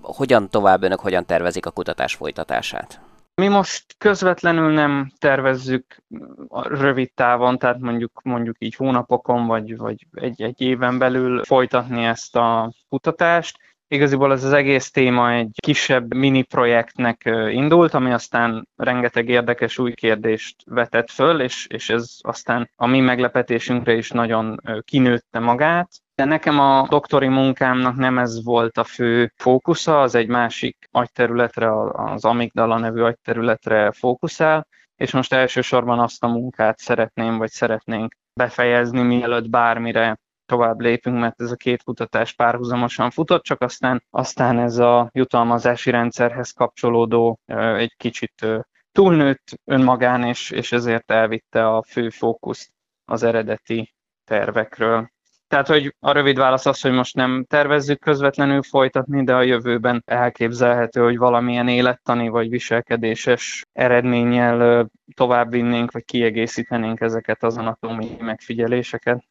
Hogyan 0.00 0.48
tovább 0.48 0.82
önök, 0.82 1.00
hogyan 1.00 1.26
tervezik 1.26 1.66
a 1.66 1.70
kutatás 1.70 2.14
folytatását? 2.14 3.00
Mi 3.34 3.48
most 3.48 3.84
közvetlenül 3.98 4.72
nem 4.72 5.12
tervezzük 5.18 6.02
rövid 6.50 7.12
távon, 7.14 7.58
tehát 7.58 7.78
mondjuk, 7.78 8.20
mondjuk 8.22 8.56
így 8.58 8.74
hónapokon 8.74 9.46
vagy, 9.46 9.76
vagy 9.76 10.06
egy, 10.14 10.42
egy 10.42 10.60
éven 10.60 10.98
belül 10.98 11.44
folytatni 11.44 12.04
ezt 12.04 12.36
a 12.36 12.72
kutatást. 12.88 13.58
Igaziból 13.88 14.32
ez 14.32 14.44
az 14.44 14.52
egész 14.52 14.90
téma 14.90 15.32
egy 15.32 15.50
kisebb 15.62 16.14
mini 16.14 16.42
projektnek 16.42 17.22
indult, 17.50 17.94
ami 17.94 18.12
aztán 18.12 18.68
rengeteg 18.76 19.28
érdekes 19.28 19.78
új 19.78 19.92
kérdést 19.92 20.56
vetett 20.64 21.10
föl, 21.10 21.40
és, 21.40 21.66
és 21.66 21.90
ez 21.90 22.16
aztán 22.20 22.70
a 22.76 22.86
mi 22.86 23.00
meglepetésünkre 23.00 23.94
is 23.94 24.10
nagyon 24.10 24.60
kinőtte 24.84 25.38
magát. 25.38 25.88
De 26.14 26.24
nekem 26.24 26.60
a 26.60 26.86
doktori 26.88 27.28
munkámnak 27.28 27.96
nem 27.96 28.18
ez 28.18 28.44
volt 28.44 28.78
a 28.78 28.84
fő 28.84 29.32
fókusza, 29.36 30.00
az 30.00 30.14
egy 30.14 30.28
másik 30.28 30.88
agyterületre, 30.90 31.88
az 31.90 32.24
amigdala 32.24 32.78
nevű 32.78 33.00
agyterületre 33.00 33.92
fókuszál, 33.92 34.66
és 34.96 35.12
most 35.12 35.32
elsősorban 35.32 35.98
azt 35.98 36.24
a 36.24 36.28
munkát 36.28 36.78
szeretném, 36.78 37.38
vagy 37.38 37.50
szeretnénk 37.50 38.14
befejezni, 38.34 39.02
mielőtt 39.02 39.50
bármire 39.50 40.18
tovább 40.46 40.80
lépünk, 40.80 41.18
mert 41.18 41.40
ez 41.40 41.50
a 41.50 41.56
két 41.56 41.82
kutatás 41.82 42.32
párhuzamosan 42.32 43.10
futott, 43.10 43.42
csak 43.42 43.60
aztán, 43.60 44.04
aztán 44.10 44.58
ez 44.58 44.78
a 44.78 45.08
jutalmazási 45.12 45.90
rendszerhez 45.90 46.50
kapcsolódó 46.50 47.38
egy 47.76 47.94
kicsit 47.96 48.46
túlnőtt 48.92 49.60
önmagán, 49.64 50.24
és, 50.24 50.50
és 50.50 50.72
ezért 50.72 51.10
elvitte 51.10 51.68
a 51.68 51.82
fő 51.82 52.10
fókuszt 52.10 52.72
az 53.04 53.22
eredeti 53.22 53.94
tervekről. 54.24 55.12
Tehát, 55.48 55.66
hogy 55.66 55.94
a 56.00 56.12
rövid 56.12 56.38
válasz 56.38 56.66
az, 56.66 56.80
hogy 56.80 56.92
most 56.92 57.14
nem 57.14 57.44
tervezzük 57.48 58.00
közvetlenül 58.00 58.62
folytatni, 58.62 59.24
de 59.24 59.34
a 59.34 59.42
jövőben 59.42 60.02
elképzelhető, 60.06 61.02
hogy 61.02 61.16
valamilyen 61.16 61.68
élettani 61.68 62.28
vagy 62.28 62.48
viselkedéses 62.48 63.64
eredménnyel 63.72 64.86
továbbvinnénk, 65.14 65.92
vagy 65.92 66.04
kiegészítenénk 66.04 67.00
ezeket 67.00 67.42
az 67.42 67.56
anatómiai 67.56 68.16
megfigyeléseket. 68.20 69.24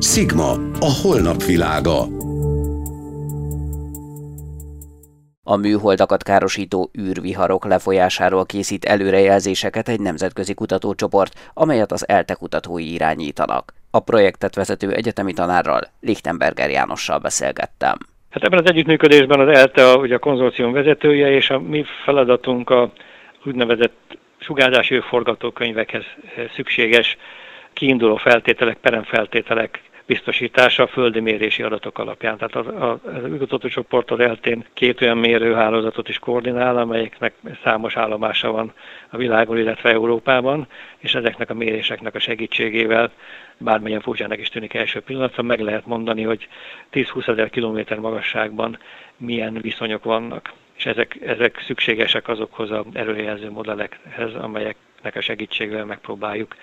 Sigma, 0.00 0.50
a 0.80 1.00
holnap 1.02 1.42
világa. 1.42 2.06
A 5.46 5.56
műholdakat 5.56 6.22
károsító 6.22 6.90
űrviharok 7.00 7.64
lefolyásáról 7.64 8.46
készít 8.46 8.84
előrejelzéseket 8.84 9.88
egy 9.88 10.00
nemzetközi 10.00 10.54
kutatócsoport, 10.54 11.50
amelyet 11.54 11.92
az 11.92 12.08
ELTE 12.08 12.34
kutatói 12.34 12.92
irányítanak. 12.92 13.83
A 13.94 14.00
projektet 14.00 14.54
vezető 14.54 14.92
egyetemi 14.92 15.32
tanárral, 15.32 15.80
Lichtenberger 16.00 16.70
Jánossal 16.70 17.18
beszélgettem. 17.18 17.96
Hát 18.30 18.44
ebben 18.44 18.58
az 18.58 18.70
együttműködésben 18.70 19.40
az 19.40 19.58
ELTE 19.58 19.90
a, 19.90 19.96
ugye 19.96 20.14
a 20.14 20.18
konzorcium 20.18 20.72
vezetője, 20.72 21.30
és 21.30 21.50
a 21.50 21.60
mi 21.60 21.84
feladatunk 22.04 22.70
a 22.70 22.92
úgynevezett 23.44 24.18
sugárzási 24.38 25.00
forgatókönyvekhez 25.00 26.04
szükséges 26.54 27.16
kiinduló 27.72 28.16
feltételek, 28.16 28.76
peremfeltételek 28.76 29.82
biztosítása 30.06 30.82
a 30.82 30.86
földi 30.86 31.20
mérési 31.20 31.62
adatok 31.62 31.98
alapján. 31.98 32.38
Tehát 32.38 32.54
az, 32.54 32.66
az 33.10 33.82
az 34.06 34.20
eltén 34.20 34.64
két 34.72 35.00
olyan 35.00 35.18
mérőhálózatot 35.18 36.08
is 36.08 36.18
koordinál, 36.18 36.76
amelyeknek 36.76 37.34
számos 37.62 37.96
állomása 37.96 38.52
van 38.52 38.72
a 39.10 39.16
világon, 39.16 39.58
illetve 39.58 39.90
Európában, 39.90 40.66
és 40.98 41.14
ezeknek 41.14 41.50
a 41.50 41.54
méréseknek 41.54 42.14
a 42.14 42.18
segítségével 42.18 43.12
bármilyen 43.58 44.00
furcsának 44.00 44.38
is 44.38 44.48
tűnik 44.48 44.74
első 44.74 45.00
pillanatra, 45.00 45.42
meg 45.42 45.60
lehet 45.60 45.86
mondani, 45.86 46.22
hogy 46.22 46.48
10-20 46.92 47.28
ezer 47.28 47.50
kilométer 47.50 47.98
magasságban 47.98 48.78
milyen 49.16 49.58
viszonyok 49.60 50.04
vannak. 50.04 50.52
És 50.76 50.86
ezek, 50.86 51.18
ezek 51.26 51.60
szükségesek 51.66 52.28
azokhoz 52.28 52.70
az 52.70 52.84
előjelző 52.92 53.50
modellekhez, 53.50 54.34
amelyeknek 54.34 54.76
a 55.12 55.20
segítségével 55.20 55.84
megpróbáljuk 55.84 56.56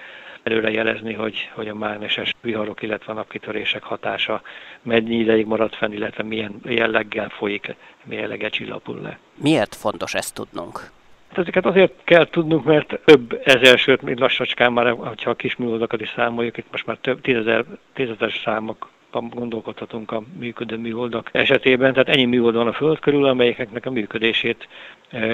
előre 0.43 0.71
jelezni, 0.71 1.13
hogy, 1.13 1.49
hogy 1.53 1.67
a 1.67 1.75
mágneses 1.75 2.35
viharok, 2.41 2.81
illetve 2.81 3.11
a 3.11 3.15
napkitörések 3.15 3.83
hatása 3.83 4.41
mennyi 4.81 5.15
ideig 5.15 5.45
marad 5.45 5.73
fenn, 5.73 5.91
illetve 5.91 6.23
milyen 6.23 6.55
jelleggel 6.63 7.29
folyik, 7.29 7.75
milyen 8.03 8.21
jelleggel 8.21 8.49
csillapul 8.49 9.01
le. 9.01 9.19
Miért 9.35 9.75
fontos 9.75 10.13
ezt 10.13 10.33
tudnunk? 10.35 10.91
Hát 11.29 11.39
ezeket 11.39 11.65
azért 11.65 11.93
kell 12.03 12.25
tudnunk, 12.25 12.63
mert 12.63 12.99
több 13.05 13.41
ezer, 13.43 13.77
sőt, 13.77 14.01
még 14.01 14.17
lassacskán 14.17 14.73
már, 14.73 14.95
ha 15.23 15.29
a 15.29 15.33
kis 15.33 15.55
műholdakat 15.55 16.01
is 16.01 16.11
számoljuk, 16.15 16.57
itt 16.57 16.71
most 16.71 16.85
már 16.85 16.97
több 17.01 17.21
tízezer, 17.21 17.65
tízezer 17.93 18.31
számok 18.43 18.89
gondolkodhatunk 19.11 20.11
a 20.11 20.23
működő 20.39 20.77
műholdak 20.77 21.29
esetében. 21.31 21.93
Tehát 21.93 22.09
ennyi 22.09 22.25
műhold 22.25 22.55
van 22.55 22.67
a 22.67 22.73
Föld 22.73 22.99
körül, 22.99 23.25
amelyeknek 23.25 23.85
a 23.85 23.91
működését 23.91 24.67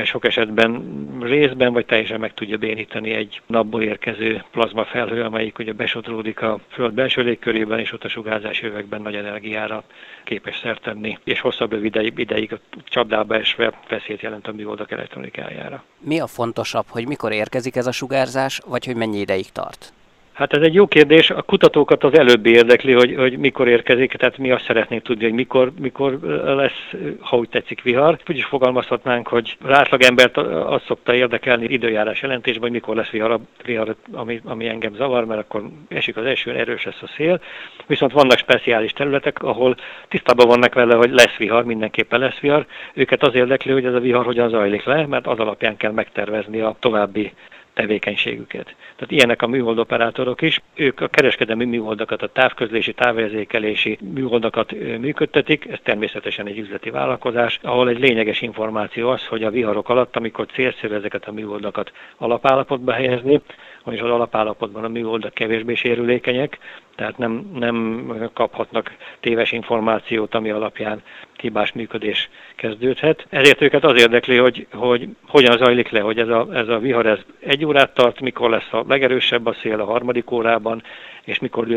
sok 0.03 0.25
esetben 0.25 0.97
részben 1.21 1.73
vagy 1.73 1.85
teljesen 1.85 2.19
meg 2.19 2.33
tudja 2.33 2.57
bénítani 2.57 3.11
egy 3.11 3.41
napból 3.45 3.81
érkező 3.81 4.43
plazmafelhő, 4.51 5.23
amelyik 5.23 5.59
ugye 5.59 5.73
besodródik 5.73 6.41
a 6.41 6.59
Föld 6.69 6.93
belső 6.93 7.21
légkörében, 7.21 7.79
és 7.79 7.91
ott 7.91 8.03
a 8.03 8.09
sugárzás 8.09 8.63
övekben 8.63 9.01
nagy 9.01 9.15
energiára 9.15 9.83
képes 10.23 10.59
szert 10.59 10.81
tenni, 10.81 11.17
és 11.23 11.39
hosszabb 11.39 11.83
ideig, 11.83 12.13
ideig 12.19 12.53
a 12.53 12.77
csapdába 12.83 13.35
esve 13.35 13.73
veszélyt 13.89 14.21
jelent 14.21 14.47
a 14.47 14.51
műholdak 14.51 14.91
elektronikájára. 14.91 15.83
Mi 15.99 16.19
a 16.19 16.27
fontosabb, 16.27 16.85
hogy 16.89 17.07
mikor 17.07 17.31
érkezik 17.31 17.75
ez 17.75 17.87
a 17.87 17.91
sugárzás, 17.91 18.61
vagy 18.65 18.85
hogy 18.85 18.95
mennyi 18.95 19.19
ideig 19.19 19.51
tart? 19.51 19.93
Hát 20.37 20.53
ez 20.53 20.61
egy 20.61 20.73
jó 20.73 20.87
kérdés. 20.87 21.29
A 21.29 21.41
kutatókat 21.41 22.03
az 22.03 22.17
előbbi 22.17 22.49
érdekli, 22.49 22.93
hogy, 22.93 23.15
hogy 23.15 23.37
mikor 23.37 23.67
érkezik, 23.67 24.13
tehát 24.13 24.37
mi 24.37 24.51
azt 24.51 24.63
szeretnénk 24.63 25.01
tudni, 25.01 25.23
hogy 25.23 25.33
mikor, 25.33 25.71
mikor 25.79 26.19
lesz, 26.45 26.93
ha 27.19 27.37
úgy 27.37 27.49
tetszik, 27.49 27.81
vihar. 27.81 28.17
Úgy 28.29 28.37
is 28.37 28.45
fogalmazhatnánk, 28.45 29.27
hogy 29.27 29.57
az 29.61 29.77
átlagember 29.77 30.31
azt 30.65 30.85
szokta 30.85 31.13
érdekelni 31.13 31.65
időjárás 31.65 32.21
jelentésben, 32.21 32.61
hogy 32.61 32.71
mikor 32.71 32.95
lesz 32.95 33.09
vihar, 33.09 33.39
vihar 33.65 33.95
ami, 34.11 34.41
ami 34.43 34.67
engem 34.67 34.95
zavar, 34.95 35.25
mert 35.25 35.39
akkor 35.39 35.63
esik 35.87 36.17
az 36.17 36.25
eső, 36.25 36.51
erős 36.51 36.83
lesz 36.83 37.01
a 37.01 37.07
szél. 37.15 37.41
Viszont 37.85 38.11
vannak 38.11 38.37
speciális 38.37 38.91
területek, 38.91 39.43
ahol 39.43 39.75
tisztában 40.07 40.47
vannak 40.47 40.73
vele, 40.73 40.95
hogy 40.95 41.11
lesz 41.11 41.35
vihar, 41.37 41.63
mindenképpen 41.63 42.19
lesz 42.19 42.39
vihar. 42.39 42.65
Őket 42.93 43.23
az 43.23 43.35
érdekli, 43.35 43.71
hogy 43.71 43.85
ez 43.85 43.93
a 43.93 43.99
vihar 43.99 44.25
hogyan 44.25 44.49
zajlik 44.49 44.83
le, 44.83 45.05
mert 45.05 45.27
az 45.27 45.39
alapján 45.39 45.77
kell 45.77 45.91
megtervezni 45.91 46.59
a 46.59 46.75
további 46.79 47.33
tevékenységüket. 47.77 48.65
Tehát 48.95 49.11
ilyenek 49.11 49.41
a 49.41 49.47
műholdoperátorok 49.47 50.41
is, 50.41 50.61
ők 50.75 51.01
a 51.01 51.07
kereskedelmi 51.07 51.65
műholdakat, 51.65 52.21
a 52.21 52.27
távközlési, 52.27 52.93
távérzékelési 52.93 53.97
műholdakat 54.13 54.71
működtetik, 54.99 55.67
ez 55.71 55.79
természetesen 55.83 56.47
egy 56.47 56.57
üzleti 56.57 56.89
vállalkozás, 56.89 57.59
ahol 57.61 57.89
egy 57.89 57.99
lényeges 57.99 58.41
információ 58.41 59.09
az, 59.09 59.25
hogy 59.25 59.43
a 59.43 59.49
viharok 59.49 59.89
alatt, 59.89 60.15
amikor 60.15 60.45
célszerű 60.45 60.93
ezeket 60.93 61.27
a 61.27 61.31
műholdakat 61.31 61.91
alapállapotba 62.17 62.91
helyezni, 62.91 63.41
és 63.89 63.99
az 63.99 64.09
alapállapotban 64.09 64.83
a 64.83 64.87
műholdak 64.87 65.33
kevésbé 65.33 65.75
sérülékenyek, 65.75 66.57
tehát 66.97 67.17
nem, 67.17 67.49
nem 67.53 68.07
kaphatnak 68.33 68.95
téves 69.19 69.51
információt, 69.51 70.35
ami 70.35 70.49
alapján 70.49 71.01
hibás 71.37 71.71
működés 71.71 72.29
kezdődhet. 72.55 73.25
Ezért 73.29 73.61
őket 73.61 73.83
az 73.83 73.99
érdekli, 73.99 74.37
hogy, 74.37 74.67
hogy 74.73 75.07
hogyan 75.27 75.57
zajlik 75.57 75.89
le, 75.89 75.99
hogy 75.99 76.19
ez 76.19 76.27
a, 76.27 76.47
ez 76.53 76.67
a 76.67 76.79
vihar 76.79 77.05
ez 77.05 77.19
egy 77.39 77.65
órát 77.65 77.93
tart, 77.93 78.19
mikor 78.19 78.49
lesz 78.49 78.73
a 78.73 78.83
legerősebb 78.87 79.45
a 79.45 79.53
szél 79.53 79.79
a 79.79 79.85
harmadik 79.85 80.31
órában, 80.31 80.83
és 81.23 81.39
mikor, 81.39 81.67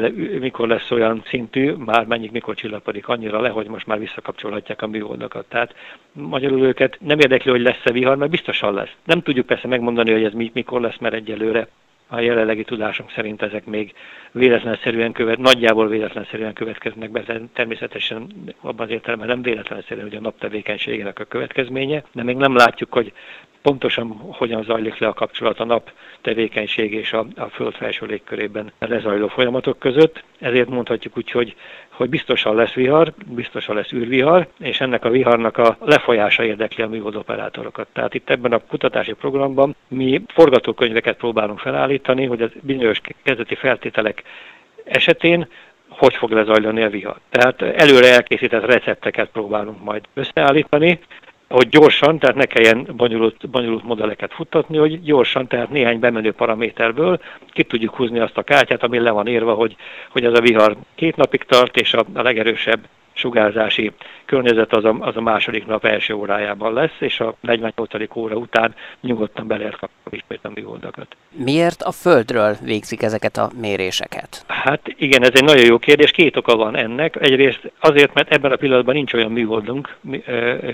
mikor 0.40 0.68
lesz 0.68 0.90
olyan 0.90 1.22
szintű, 1.26 1.72
már 1.72 2.06
mennyit, 2.06 2.32
mikor 2.32 2.54
csillapodik 2.54 3.08
annyira 3.08 3.40
le, 3.40 3.48
hogy 3.48 3.66
most 3.66 3.86
már 3.86 3.98
visszakapcsolhatják 3.98 4.82
a 4.82 4.86
műholdakat. 4.86 5.44
Tehát 5.48 5.74
magyarul 6.12 6.60
őket 6.60 6.96
nem 7.00 7.18
érdekli, 7.18 7.50
hogy 7.50 7.60
lesz-e 7.60 7.92
vihar, 7.92 8.16
mert 8.16 8.30
biztosan 8.30 8.74
lesz. 8.74 8.92
Nem 9.04 9.22
tudjuk 9.22 9.46
persze 9.46 9.68
megmondani, 9.68 10.12
hogy 10.12 10.24
ez 10.24 10.32
mikor 10.52 10.80
lesz, 10.80 10.98
mert 10.98 11.14
egyelőre 11.14 11.68
a 12.12 12.20
jelenlegi 12.20 12.64
tudásunk 12.64 13.10
szerint 13.10 13.42
ezek 13.42 13.64
még 13.64 13.94
véletlenszerűen 14.32 15.12
követ, 15.12 15.38
nagyjából 15.38 15.88
véletlenszerűen 15.88 16.52
következnek 16.52 17.10
be, 17.10 17.40
természetesen 17.52 18.32
abban 18.60 18.86
az 18.86 18.92
értelemben 18.92 19.28
nem 19.28 19.42
véletlenszerűen, 19.42 20.08
hogy 20.08 20.16
a 20.16 20.20
naptevékenységének 20.20 21.18
a 21.18 21.24
következménye, 21.24 22.02
de 22.12 22.22
még 22.22 22.36
nem 22.36 22.56
látjuk, 22.56 22.92
hogy 22.92 23.12
pontosan 23.62 24.08
hogyan 24.32 24.62
zajlik 24.62 24.98
le 24.98 25.06
a 25.06 25.12
kapcsolat 25.12 25.60
a 25.60 25.64
nap 25.64 25.90
tevékenység 26.20 26.92
és 26.92 27.12
a, 27.12 27.26
a 27.36 27.44
föld 27.44 27.74
felső 27.74 28.06
légkörében 28.06 28.72
lezajló 28.78 29.28
folyamatok 29.28 29.78
között. 29.78 30.24
Ezért 30.38 30.68
mondhatjuk 30.68 31.16
úgy, 31.16 31.30
hogy, 31.30 31.54
hogy 31.88 32.08
biztosan 32.08 32.54
lesz 32.54 32.72
vihar, 32.72 33.12
biztosan 33.26 33.74
lesz 33.74 33.92
űrvihar, 33.92 34.48
és 34.58 34.80
ennek 34.80 35.04
a 35.04 35.10
viharnak 35.10 35.58
a 35.58 35.76
lefolyása 35.80 36.44
érdekli 36.44 36.82
a 36.82 36.88
műholdoperátorokat. 36.88 37.86
Tehát 37.92 38.14
itt 38.14 38.30
ebben 38.30 38.52
a 38.52 38.58
kutatási 38.58 39.12
programban 39.12 39.76
mi 39.88 40.22
forgatókönyveket 40.28 41.16
próbálunk 41.16 41.58
felállítani, 41.58 42.24
hogy 42.26 42.42
az 42.42 42.50
bizonyos 42.60 43.00
kezdeti 43.22 43.54
feltételek 43.54 44.22
esetén 44.84 45.48
hogy 45.90 46.14
fog 46.14 46.30
lezajlani 46.30 46.82
a 46.82 46.88
vihar. 46.88 47.16
Tehát 47.30 47.62
előre 47.62 48.12
elkészített 48.12 48.64
recepteket 48.64 49.28
próbálunk 49.28 49.84
majd 49.84 50.04
összeállítani, 50.14 50.98
hogy 51.50 51.68
gyorsan, 51.68 52.18
tehát 52.18 52.36
ne 52.36 52.44
kelljen 52.44 52.86
bonyolult, 52.96 53.48
bonyolult 53.48 53.84
modelleket 53.84 54.32
futtatni, 54.34 54.76
hogy 54.76 55.02
gyorsan, 55.02 55.46
tehát 55.46 55.70
néhány 55.70 55.98
bemenő 55.98 56.32
paraméterből 56.32 57.20
ki 57.52 57.62
tudjuk 57.62 57.94
húzni 57.94 58.18
azt 58.18 58.36
a 58.36 58.42
kártyát, 58.42 58.82
ami 58.82 58.98
le 58.98 59.10
van 59.10 59.26
írva, 59.26 59.54
hogy, 59.54 59.76
hogy 60.10 60.24
ez 60.24 60.32
a 60.32 60.40
vihar 60.40 60.76
két 60.94 61.16
napig 61.16 61.42
tart, 61.42 61.76
és 61.76 61.94
a, 61.94 62.04
a 62.14 62.22
legerősebb 62.22 62.80
sugárzási 63.12 63.92
környezet 64.24 64.72
az 64.72 64.84
a, 64.84 64.96
az 65.00 65.16
a 65.16 65.20
második 65.20 65.66
nap 65.66 65.84
első 65.84 66.14
órájában 66.14 66.72
lesz, 66.72 66.96
és 66.98 67.20
a 67.20 67.34
48. 67.40 68.16
óra 68.16 68.36
után 68.36 68.74
nyugodtan 69.00 69.46
be 69.46 69.56
kapni 69.56 69.99
ismét 70.10 70.40
a 70.42 70.50
műholdakat. 70.54 71.16
Miért 71.30 71.82
a 71.82 71.92
Földről 71.92 72.56
végzik 72.62 73.02
ezeket 73.02 73.36
a 73.36 73.50
méréseket? 73.60 74.44
Hát 74.46 74.80
igen, 74.96 75.22
ez 75.22 75.30
egy 75.34 75.44
nagyon 75.44 75.66
jó 75.66 75.78
kérdés. 75.78 76.10
Két 76.10 76.36
oka 76.36 76.56
van 76.56 76.76
ennek. 76.76 77.16
Egyrészt 77.20 77.72
azért, 77.80 78.14
mert 78.14 78.32
ebben 78.32 78.52
a 78.52 78.56
pillanatban 78.56 78.94
nincs 78.94 79.12
olyan 79.12 79.32
műholdunk 79.32 79.96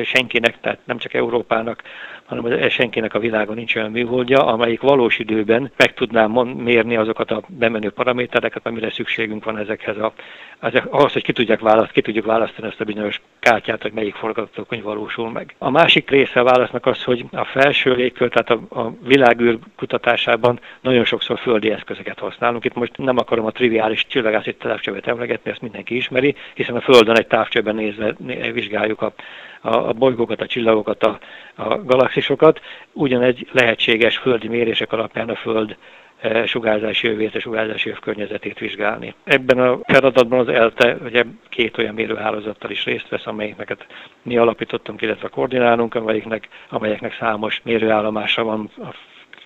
senkinek, 0.05 0.61
tehát 0.61 0.79
nem 0.85 0.99
csak 0.99 1.15
Európának, 1.15 1.83
hanem 2.27 2.69
senkinek 2.69 3.15
a 3.15 3.19
világon 3.19 3.55
nincs 3.55 3.77
olyan 3.77 3.91
műholdja, 3.91 4.47
amelyik 4.47 4.81
valós 4.81 5.19
időben 5.19 5.71
meg 5.77 5.95
tudná 5.95 6.27
mérni 6.57 6.97
azokat 6.97 7.31
a 7.31 7.43
bemenő 7.47 7.91
paramétereket, 7.91 8.67
amire 8.67 8.91
szükségünk 8.91 9.45
van 9.45 9.59
ezekhez 9.59 9.97
a, 9.97 10.13
ezek, 10.61 10.93
ahhoz, 10.93 11.13
hogy 11.13 11.23
ki, 11.23 11.33
tudják 11.33 11.61
választ, 11.61 11.93
ki 11.93 12.01
tudjuk 12.01 12.25
választani 12.25 12.69
ezt 12.69 12.81
a 12.81 12.85
bizonyos 12.85 13.21
kártyát, 13.39 13.83
hogy 13.83 13.93
melyik 13.93 14.15
forgatókönyv 14.15 14.83
valósul 14.83 15.31
meg. 15.31 15.55
A 15.59 15.71
másik 15.71 16.11
része 16.11 16.41
a 16.41 16.45
válasznak 16.45 16.87
az, 16.87 17.03
hogy 17.03 17.25
a 17.33 17.45
felső 17.45 17.95
légkör, 17.95 18.29
tehát 18.29 18.51
a, 18.51 18.81
a 18.81 18.93
világűr 19.27 19.59
kutatásában 19.77 20.61
nagyon 20.81 21.05
sokszor 21.05 21.39
földi 21.39 21.71
eszközöket 21.71 22.19
használunk. 22.19 22.65
Itt 22.65 22.75
most 22.75 22.97
nem 22.97 23.19
akarom 23.19 23.47
a 23.47 23.51
triviális 23.51 24.07
csillagászi 24.07 24.55
távcsövet 24.55 25.07
emlegetni, 25.07 25.51
ezt 25.51 25.61
mindenki 25.61 25.97
ismeri, 25.97 26.35
hiszen 26.55 26.77
a 26.77 26.81
Földön 26.81 27.17
egy 27.17 27.27
távcsőben 27.27 27.75
nézve 27.75 28.15
vizsgáljuk 28.53 29.03
a, 29.03 29.13
a, 29.61 29.89
a 29.89 29.93
bolygókat, 29.93 30.41
a 30.41 30.47
csillagokat, 30.47 31.03
a, 31.03 31.19
a 31.55 31.83
galaxisokat. 31.85 32.61
Ugyanegy 32.93 33.49
lehetséges 33.53 34.17
földi 34.17 34.49
mérések 34.49 34.93
alapján 34.93 35.29
a 35.29 35.35
Föld 35.35 35.77
E, 36.21 36.47
sugárzási 36.47 37.07
jövét, 37.07 37.35
a 37.35 37.41
sugárzási 37.41 37.89
jöv 37.89 37.99
környezetét 37.99 38.59
vizsgálni. 38.59 39.15
Ebben 39.25 39.59
a 39.59 39.79
feladatban 39.83 40.39
az 40.39 40.49
ELTE 40.49 40.97
ugye 41.05 41.25
két 41.49 41.79
olyan 41.79 41.95
mérőhálózattal 41.95 42.71
is 42.71 42.85
részt 42.85 43.09
vesz, 43.09 43.27
amelyeknek 43.27 43.87
mi 44.23 44.37
alapítottunk, 44.37 45.03
illetve 45.03 45.29
koordinálunk, 45.29 45.95
amelyeknek, 45.95 46.49
amelyeknek 46.69 47.17
számos 47.19 47.61
mérőállomása 47.65 48.45
van 48.45 48.71
a, 48.77 48.95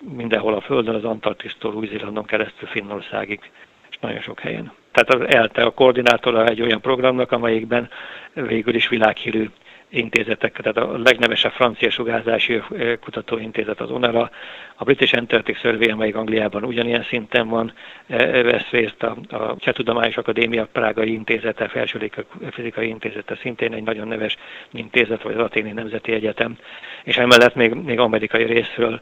mindenhol 0.01 0.53
a 0.53 0.61
Földön, 0.61 0.95
az 0.95 1.03
Antarktisztól 1.03 1.75
Új-Zélandon 1.75 2.25
keresztül 2.25 2.67
Finnországig, 2.67 3.51
és 3.89 3.97
nagyon 3.99 4.21
sok 4.21 4.39
helyen. 4.39 4.71
Tehát 4.91 5.13
az 5.13 5.35
ELTE 5.35 5.63
a 5.63 5.69
koordinátora 5.69 6.45
egy 6.45 6.61
olyan 6.61 6.81
programnak, 6.81 7.31
amelyikben 7.31 7.89
végül 8.33 8.75
is 8.75 8.87
világhírű 8.87 9.49
intézetek, 9.91 10.57
tehát 10.57 10.77
a 10.77 10.97
legnevesebb 10.97 11.51
francia 11.51 11.89
sugárzási 11.89 12.61
kutatóintézet 13.01 13.79
az 13.81 13.91
ONERA, 13.91 14.29
a 14.75 14.83
British 14.83 15.17
Antarctic 15.17 15.59
Survey, 15.59 15.89
amelyik 15.89 16.15
Angliában 16.15 16.63
ugyanilyen 16.63 17.03
szinten 17.03 17.47
van, 17.47 17.73
vesz 18.07 18.69
részt 18.69 19.03
a, 19.03 19.17
a 19.29 19.55
Cseh 19.59 19.73
Tudományos 19.73 20.17
Akadémia 20.17 20.67
Prágai 20.71 21.13
Intézete, 21.13 21.67
Felső 21.67 22.11
Fizikai 22.51 22.87
Intézete 22.87 23.35
szintén 23.35 23.73
egy 23.73 23.83
nagyon 23.83 24.07
neves 24.07 24.37
intézet, 24.71 25.21
vagy 25.21 25.33
az 25.33 25.43
Aténi 25.43 25.71
Nemzeti 25.71 26.11
Egyetem, 26.11 26.57
és 27.03 27.17
emellett 27.17 27.55
még, 27.55 27.73
még 27.73 27.99
amerikai 27.99 28.43
részről 28.43 29.01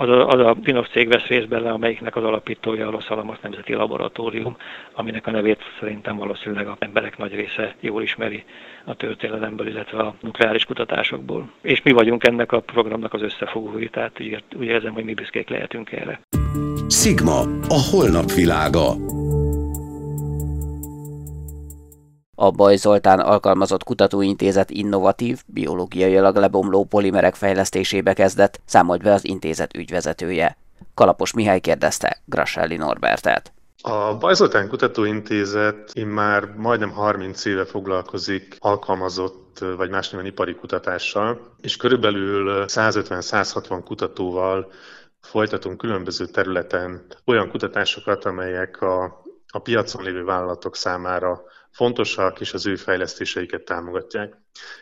az 0.00 0.08
a, 0.08 0.28
az 0.28 0.46
a 0.46 0.56
Pinoff 0.62 0.88
cég 0.92 1.08
vesz 1.08 1.26
részt 1.26 1.48
bele, 1.48 1.70
amelyiknek 1.70 2.16
az 2.16 2.24
alapítója 2.24 2.86
a 2.86 2.90
Los 2.90 3.08
Alamos 3.08 3.36
Nemzeti 3.40 3.74
Laboratórium, 3.74 4.56
aminek 4.92 5.26
a 5.26 5.30
nevét 5.30 5.60
szerintem 5.80 6.16
valószínűleg 6.16 6.66
a 6.66 6.76
emberek 6.78 7.18
nagy 7.18 7.34
része 7.34 7.74
jól 7.80 8.02
ismeri 8.02 8.44
a 8.84 8.94
történelemből, 8.94 9.68
illetve 9.68 9.98
a 9.98 10.14
nukleáris 10.20 10.64
kutatásokból. 10.64 11.50
És 11.62 11.82
mi 11.82 11.92
vagyunk 11.92 12.26
ennek 12.26 12.52
a 12.52 12.60
programnak 12.60 13.14
az 13.14 13.22
összefogói, 13.22 13.88
tehát 13.88 14.20
úgy, 14.20 14.42
úgy 14.56 14.66
érzem, 14.66 14.92
hogy 14.92 15.04
mi 15.04 15.14
büszkék 15.14 15.48
lehetünk 15.48 15.92
erre. 15.92 16.20
Sigma, 16.88 17.40
a 17.68 17.80
holnap 17.90 18.32
világa. 18.32 19.17
A 22.40 22.50
Baj 22.50 22.76
Zoltán 22.76 23.20
alkalmazott 23.20 23.84
kutatóintézet 23.84 24.70
innovatív, 24.70 25.42
biológiailag 25.46 26.36
lebomló 26.36 26.84
polimerek 26.84 27.34
fejlesztésébe 27.34 28.12
kezdett, 28.12 28.60
számolt 28.64 29.02
be 29.02 29.12
az 29.12 29.24
intézet 29.24 29.76
ügyvezetője. 29.76 30.56
Kalapos 30.94 31.32
Mihály 31.32 31.60
kérdezte 31.60 32.22
Grasselli 32.24 32.76
Norbertet. 32.76 33.52
A 33.82 34.16
Bajzoltán 34.16 34.68
Kutatóintézet 34.68 36.04
már 36.04 36.44
majdnem 36.56 36.90
30 36.90 37.44
éve 37.44 37.64
foglalkozik 37.64 38.56
alkalmazott 38.58 39.64
vagy 39.76 39.90
más 39.90 40.10
néven 40.10 40.26
ipari 40.26 40.54
kutatással, 40.54 41.54
és 41.60 41.76
körülbelül 41.76 42.64
150-160 42.66 43.80
kutatóval 43.84 44.72
folytatunk 45.20 45.78
különböző 45.78 46.26
területen 46.26 47.06
olyan 47.24 47.50
kutatásokat, 47.50 48.24
amelyek 48.24 48.82
a, 48.82 49.22
a 49.48 49.58
piacon 49.58 50.02
lévő 50.02 50.24
vállalatok 50.24 50.76
számára 50.76 51.42
fontosak, 51.70 52.40
és 52.40 52.52
az 52.52 52.66
ő 52.66 52.76
fejlesztéseiket 52.76 53.62
támogatják. 53.64 54.36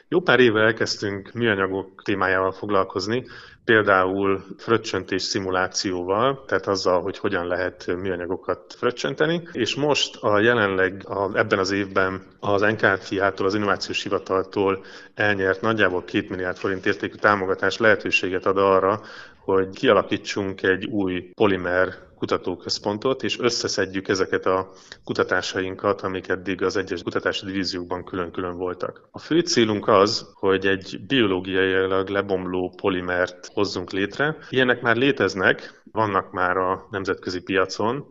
Jó 0.09 0.21
pár 0.21 0.41
éve 0.41 0.61
elkezdtünk 0.61 1.33
műanyagok 1.33 2.03
témájával 2.05 2.53
foglalkozni, 2.53 3.27
például 3.65 4.45
fröccsöntés 4.59 5.23
szimulációval, 5.23 6.45
tehát 6.47 6.67
azzal, 6.67 7.03
hogy 7.03 7.19
hogyan 7.19 7.47
lehet 7.47 7.87
műanyagokat 7.87 8.75
fröccsönteni, 8.79 9.49
és 9.53 9.75
most 9.75 10.17
a 10.17 10.41
jelenleg 10.41 11.03
a, 11.09 11.31
ebben 11.35 11.59
az 11.59 11.71
évben 11.71 12.23
az 12.41 12.61
NKFI-tól, 12.61 13.47
az 13.47 13.55
Innovációs 13.55 14.03
Hivataltól 14.03 14.85
elnyert 15.15 15.61
nagyjából 15.61 16.05
2 16.05 16.27
milliárd 16.29 16.57
forint 16.57 16.87
értékű 16.87 17.15
támogatás 17.15 17.77
lehetőséget 17.77 18.47
ad 18.47 18.59
arra, 18.59 19.01
hogy 19.47 19.71
kialakítsunk 19.71 20.63
egy 20.63 20.85
új 20.85 21.31
polimer 21.35 21.95
kutatóközpontot, 22.19 23.23
és 23.23 23.39
összeszedjük 23.39 24.09
ezeket 24.09 24.47
a 24.47 24.73
kutatásainkat, 25.05 26.01
amik 26.01 26.29
eddig 26.29 26.63
az 26.63 26.77
egyes 26.77 27.03
kutatási 27.03 27.47
divíziókban 27.47 28.05
külön-külön 28.05 28.57
voltak. 28.57 29.09
A 29.11 29.19
fő 29.19 29.41
célunk 29.41 29.89
az, 29.89 30.31
hogy 30.35 30.67
egy 30.67 31.01
biológiailag 31.07 32.09
lebomló 32.09 32.75
polimert 32.77 33.51
hozzunk 33.53 33.91
létre. 33.91 34.37
Ilyenek 34.51 34.81
már 34.81 34.97
léteznek, 34.97 35.83
vannak 35.93 36.33
már 36.33 36.57
a 36.57 36.87
nemzetközi 36.91 37.41
piacon, 37.41 38.07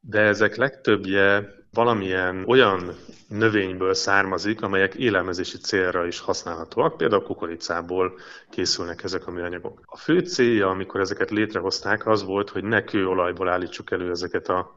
de 0.00 0.20
ezek 0.20 0.56
legtöbbje 0.56 1.54
valamilyen 1.76 2.44
olyan 2.46 2.96
növényből 3.28 3.94
származik, 3.94 4.62
amelyek 4.62 4.94
élelmezési 4.94 5.58
célra 5.58 6.06
is 6.06 6.20
használhatóak, 6.20 6.96
például 6.96 7.22
kukoricából 7.22 8.18
készülnek 8.50 9.02
ezek 9.02 9.26
a 9.26 9.30
műanyagok. 9.30 9.80
A 9.84 9.96
fő 9.96 10.18
célja, 10.18 10.68
amikor 10.68 11.00
ezeket 11.00 11.30
létrehozták, 11.30 12.06
az 12.06 12.24
volt, 12.24 12.50
hogy 12.50 12.64
ne 12.64 12.84
kőolajból 12.84 13.48
állítsuk 13.48 13.90
elő 13.90 14.10
ezeket 14.10 14.48
a 14.48 14.72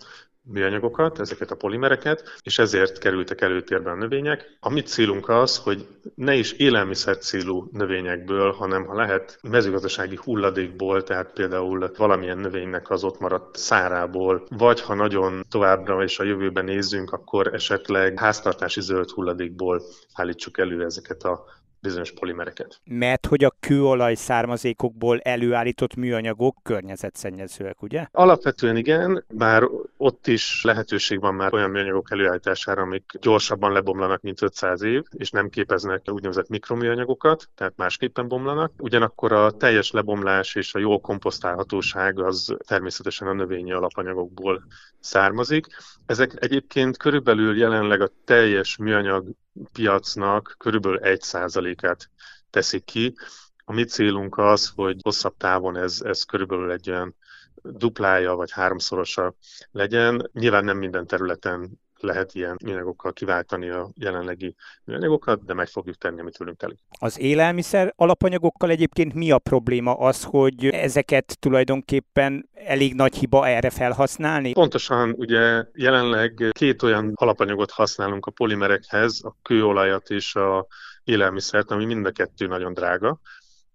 műanyagokat, 0.52 1.20
ezeket 1.20 1.52
a 1.52 1.56
polimereket, 1.56 2.24
és 2.44 2.60
ezért 2.60 2.98
kerültek 2.98 3.42
előtérbe 3.42 3.92
a 3.92 3.96
növények. 3.96 4.58
A 4.60 4.70
mi 4.70 4.82
célunk 4.82 5.30
az, 5.30 5.58
hogy 5.58 5.88
ne 6.16 6.36
is 6.36 6.52
élelmiszer 6.52 7.18
célú 7.18 7.70
növényekből, 7.72 8.52
hanem 8.52 8.86
ha 8.86 8.96
lehet 8.96 9.40
mezőgazdasági 9.42 10.20
hulladékból, 10.24 11.04
tehát 11.04 11.34
például 11.34 11.92
valamilyen 11.98 12.38
növénynek 12.38 12.90
az 12.90 13.04
ott 13.04 13.20
maradt 13.20 13.56
szárából, 13.56 14.48
vagy 14.50 14.82
ha 14.82 14.94
nagyon 14.94 15.46
továbbra 15.50 16.04
és 16.04 16.20
a 16.20 16.24
jövőben 16.24 16.66
nézzünk, 16.66 17.12
akkor 17.12 17.54
esetleg 17.54 18.20
háztartási 18.20 18.82
zöld 18.82 19.10
hulladékból 19.10 19.82
állítsuk 20.14 20.58
elő 20.58 20.84
ezeket 20.84 21.24
a 21.24 21.46
bizonyos 21.82 22.12
polimereket. 22.12 22.82
Mert 22.84 23.26
hogy 23.26 23.44
a 23.44 23.56
kőolaj 23.60 24.16
származékokból 24.16 25.20
előállított 25.20 25.96
műanyagok 25.96 26.58
környezetszennyezőek, 26.64 27.82
ugye? 27.82 28.08
Alapvetően 28.12 28.78
igen, 28.78 29.26
bár 29.34 29.64
ott 29.98 30.28
is 30.28 30.64
lehetőség 30.64 31.20
van 31.20 31.34
már 31.34 31.54
olyan 31.54 31.70
műanyagok 31.70 32.12
előállítására, 32.12 32.82
amik 32.82 33.04
gyorsabban 33.22 33.72
lebomlanak, 33.72 34.22
mint 34.22 34.42
500 34.42 34.82
év, 34.82 35.04
és 35.12 35.30
nem 35.30 35.50
képeznek 35.50 36.02
úgynevezett 36.06 36.50
mikroműanyagokat, 36.50 37.50
tehát 37.56 37.74
másképpen 37.76 38.28
bomlanak. 38.28 38.72
Ugyanakkor 38.78 39.32
a 39.32 39.52
teljes 39.52 39.92
lebomlás 39.92 40.56
és 40.56 40.74
a 40.74 40.80
jó 40.80 41.00
komposztálhatóság 41.00 42.20
az 42.20 42.56
természetesen 42.68 43.28
a 43.28 43.34
növényi 43.34 43.72
alapanyagokból 43.72 44.64
származik. 45.00 45.66
Ezek 46.06 46.34
egyébként 46.40 46.98
körülbelül 46.98 47.58
jelenleg 47.58 48.02
a 48.02 48.12
teljes 48.26 48.78
műanyag 48.78 49.26
piacnak 49.72 50.56
körülbelül 50.58 51.00
1%-át 51.02 52.10
teszik 52.50 52.84
ki. 52.84 53.16
A 53.66 53.74
mi 53.74 53.84
célunk 53.84 54.38
az, 54.38 54.72
hogy 54.76 55.00
hosszabb 55.02 55.38
távon 55.38 55.78
ez, 55.78 56.02
ez 56.02 56.24
körülbelül 56.24 56.72
egy 56.72 56.90
olyan 56.90 57.16
duplája 57.62 58.36
vagy 58.36 58.52
háromszorosa 58.52 59.34
legyen. 59.72 60.30
Nyilván 60.34 60.64
nem 60.64 60.78
minden 60.78 61.08
területen 61.08 61.80
lehet 62.02 62.34
ilyen 62.34 62.58
műanyagokkal 62.64 63.14
kiváltani 63.14 63.70
a 63.70 63.90
jelenlegi 63.96 64.56
műanyagokat, 64.84 65.46
de 65.46 65.54
meg 65.54 65.68
fogjuk 65.68 65.96
tenni, 65.96 66.20
amit 66.20 66.38
tőlünk 66.38 66.58
telik. 66.58 66.80
Az 67.00 67.20
élelmiszer 67.20 67.94
alapanyagokkal 67.96 68.70
egyébként 68.70 69.14
mi 69.14 69.32
a 69.32 69.40
probléma 69.40 69.94
az, 69.94 70.24
hogy 70.24 70.66
ezeket 70.66 71.40
tulajdonképpen 71.40 72.50
elég 72.54 72.94
nagy 72.94 73.16
hiba 73.16 73.48
erre 73.48 73.70
felhasználni? 73.70 74.54
Pontosan, 74.54 75.14
ugye 75.18 75.66
jelenleg 75.74 76.50
két 76.52 76.84
olyan 76.84 77.12
alapanyagot 77.16 77.72
használunk 77.72 78.26
a 78.26 78.32
polimerekhez, 78.32 79.22
a 79.24 79.36
kőolajat 79.42 80.10
és 80.10 80.36
a 80.36 80.68
élelmiszert, 81.04 81.72
ami 81.72 81.86
mind 81.86 82.06
a 82.06 82.12
kettő 82.12 82.48
nagyon 82.48 82.74
drága 82.74 83.20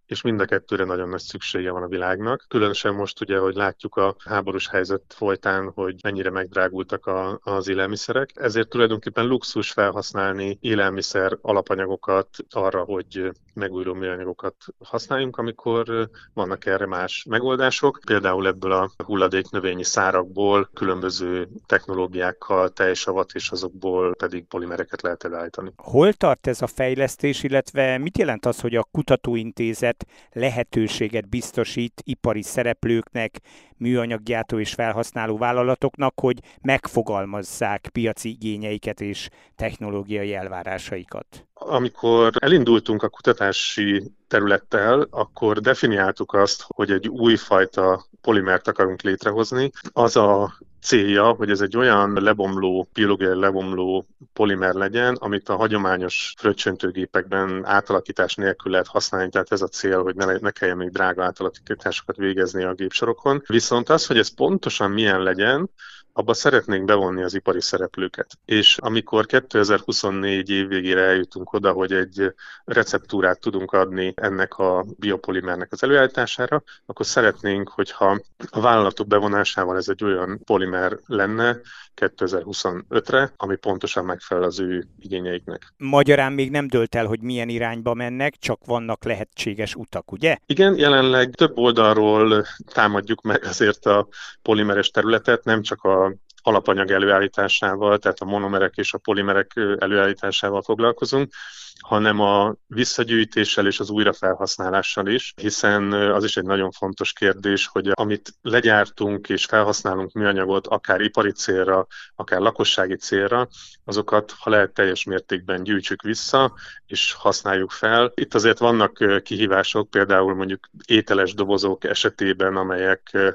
és 0.07 0.23
mind 0.23 0.41
a 0.41 0.45
kettőre 0.45 0.85
nagyon 0.85 1.09
nagy 1.09 1.21
szüksége 1.21 1.71
van 1.71 1.83
a 1.83 1.89
világnak. 1.89 2.45
Különösen 2.49 2.95
most 2.95 3.21
ugye, 3.21 3.39
hogy 3.39 3.55
látjuk 3.55 3.97
a 3.97 4.17
háborús 4.25 4.69
helyzet 4.69 5.03
folytán, 5.09 5.71
hogy 5.75 5.97
mennyire 6.03 6.31
megdrágultak 6.31 7.07
a, 7.07 7.41
az 7.43 7.69
élelmiszerek. 7.69 8.31
Ezért 8.35 8.69
tulajdonképpen 8.69 9.27
luxus 9.27 9.71
felhasználni 9.71 10.59
élelmiszer 10.61 11.39
alapanyagokat 11.41 12.29
arra, 12.51 12.83
hogy 12.83 13.31
megújuló 13.55 13.95
műanyagokat 13.95 14.55
használjunk, 14.85 15.37
amikor 15.37 16.09
vannak 16.33 16.67
erre 16.67 16.87
más 16.87 17.25
megoldások. 17.29 18.01
Például 18.07 18.47
ebből 18.47 18.73
a 18.73 18.91
hulladék 19.05 19.51
növényi 19.51 19.85
szárakból 19.85 20.71
különböző 20.75 21.49
technológiákkal 21.67 22.69
teljesavat, 22.69 23.31
és 23.35 23.51
azokból 23.51 24.15
pedig 24.15 24.45
polimereket 24.45 25.03
lehet 25.03 25.25
elállítani. 25.25 25.73
Hol 25.77 26.13
tart 26.13 26.47
ez 26.47 26.63
a 26.63 26.67
fejlesztés, 26.67 27.43
illetve 27.43 27.99
mit 27.99 28.19
jelent 28.19 28.47
az, 28.47 28.61
hogy 28.61 28.75
a 28.75 28.87
kutatóintézet 28.91 29.94
lehetőséget 30.33 31.29
biztosít 31.29 32.03
ipari 32.05 32.43
szereplőknek, 32.43 33.41
műanyaggyártó 33.77 34.59
és 34.59 34.75
felhasználó 34.75 35.37
vállalatoknak, 35.37 36.21
hogy 36.21 36.39
megfogalmazzák 36.63 37.89
piaci 37.93 38.29
igényeiket 38.31 39.01
és 39.01 39.29
technológiai 39.57 40.35
elvárásaikat? 40.35 41.47
Amikor 41.55 42.33
elindultunk 42.39 43.03
a 43.03 43.09
kutatási 43.09 44.13
területtel, 44.29 45.07
akkor 45.11 45.61
definiáltuk 45.61 46.33
azt, 46.33 46.65
hogy 46.69 46.91
egy 46.91 47.09
újfajta 47.09 48.07
polimert 48.21 48.69
akarunk 48.69 49.03
létrehozni. 49.03 49.71
Az 49.93 50.17
a 50.17 50.55
célja, 50.85 51.25
hogy 51.25 51.51
ez 51.51 51.61
egy 51.61 51.77
olyan 51.77 52.13
lebomló, 52.13 52.89
biológiai 52.93 53.39
lebomló 53.39 54.07
polimer 54.33 54.75
legyen, 54.75 55.15
amit 55.15 55.49
a 55.49 55.57
hagyományos 55.57 56.35
fröccsöntőgépekben 56.39 57.65
átalakítás 57.65 58.35
nélkül 58.35 58.71
lehet 58.71 58.87
használni, 58.87 59.31
tehát 59.31 59.53
ez 59.53 59.63
a 59.63 59.69
cél, 59.69 60.03
hogy 60.03 60.15
ne, 60.15 60.37
ne 60.37 60.51
kelljen 60.51 60.77
még 60.77 60.91
drága 60.91 61.25
átalakításokat 61.25 62.17
végezni 62.17 62.65
a 62.65 62.75
gépsorokon. 62.75 63.43
Viszont 63.47 63.89
az, 63.89 64.07
hogy 64.07 64.19
ez 64.19 64.35
pontosan 64.35 64.91
milyen 64.91 65.23
legyen, 65.23 65.71
abba 66.17 66.35
szeretnénk 66.35 66.85
bevonni 66.85 67.23
az 67.23 67.35
ipari 67.35 67.61
szereplőket. 67.61 68.39
És 68.45 68.79
amikor 68.79 69.27
2024 69.27 70.51
év 70.51 70.69
végére 70.69 71.01
eljutunk 71.01 71.53
oda, 71.53 71.73
hogy 71.73 71.93
egy 71.93 72.35
receptúrát 72.65 73.41
tudunk 73.41 73.73
adni 73.73 74.13
ennek 74.17 74.59
a 74.59 74.85
biopolimernek 74.99 75.73
az 75.73 75.83
előállítására, 75.83 76.63
akkor 76.87 77.07
szeretnénk, 77.07 77.69
hogyha 77.69 78.21
a 78.51 78.61
vállalatok 78.61 79.07
bevonásával 79.07 79.77
ez 79.77 79.89
egy 79.89 80.05
olyan 80.05 80.41
polimer 80.45 80.99
lenne 81.07 81.57
2025-re, 81.97 83.33
ami 83.37 83.57
pontosan 83.57 84.05
megfelel 84.05 84.43
az 84.43 84.61
ő 84.61 84.87
igényeiknek. 84.99 85.73
Magyarán 85.77 86.33
még 86.33 86.51
nem 86.51 86.67
dölt 86.67 86.95
el, 86.95 87.07
hogy 87.07 87.21
milyen 87.21 87.49
irányba 87.49 87.95
mennek, 87.95 88.37
csak 88.39 88.65
vannak 88.65 89.05
lehetséges 89.05 89.75
utak, 89.75 90.13
ugye? 90.13 90.37
Igen, 90.47 90.77
jelenleg 90.77 91.35
több 91.35 91.59
oldalról 91.59 92.45
támadjuk 92.73 93.23
meg 93.23 93.45
azért 93.45 93.87
a 93.87 94.09
polimeres 94.43 94.91
területet, 94.91 95.45
nem 95.45 95.63
csak 95.63 95.83
a 95.85 96.04
alapanyag 96.47 96.91
előállításával, 96.91 97.99
tehát 97.99 98.21
a 98.21 98.25
monomerek 98.25 98.77
és 98.77 98.93
a 98.93 98.99
polimerek 98.99 99.53
előállításával 99.79 100.63
foglalkozunk, 100.63 101.33
hanem 101.81 102.21
a 102.21 102.55
visszagyűjtéssel 102.67 103.67
és 103.67 103.81
az 103.81 103.91
újrafelhasználással 103.91 105.07
is, 105.07 105.33
hiszen 105.37 105.93
az 105.93 106.25
is 106.25 106.37
egy 106.37 106.45
nagyon 106.45 106.71
fontos 106.71 107.13
kérdés, 107.13 107.67
hogy 107.67 107.91
amit 107.95 108.35
legyártunk 108.43 109.29
és 109.29 109.45
felhasználunk 109.45 110.13
műanyagot, 110.13 110.67
akár 110.67 111.01
ipari 111.01 111.33
célra, 111.33 111.87
akár 112.15 112.41
lakossági 112.41 112.97
célra, 112.97 113.49
azokat, 113.85 114.35
ha 114.39 114.51
lehet 114.51 114.73
teljes 114.73 115.05
mértékben 115.05 115.63
gyűjtsük 115.63 116.03
vissza, 116.03 116.55
és 116.87 117.13
használjuk 117.13 117.71
fel. 117.71 118.13
Itt 118.15 118.35
azért 118.35 118.59
vannak 118.59 119.23
kihívások, 119.23 119.91
például 119.91 120.35
mondjuk 120.35 120.71
ételes 120.87 121.35
dobozok 121.35 121.85
esetében, 121.85 122.57
amelyek 122.57 123.35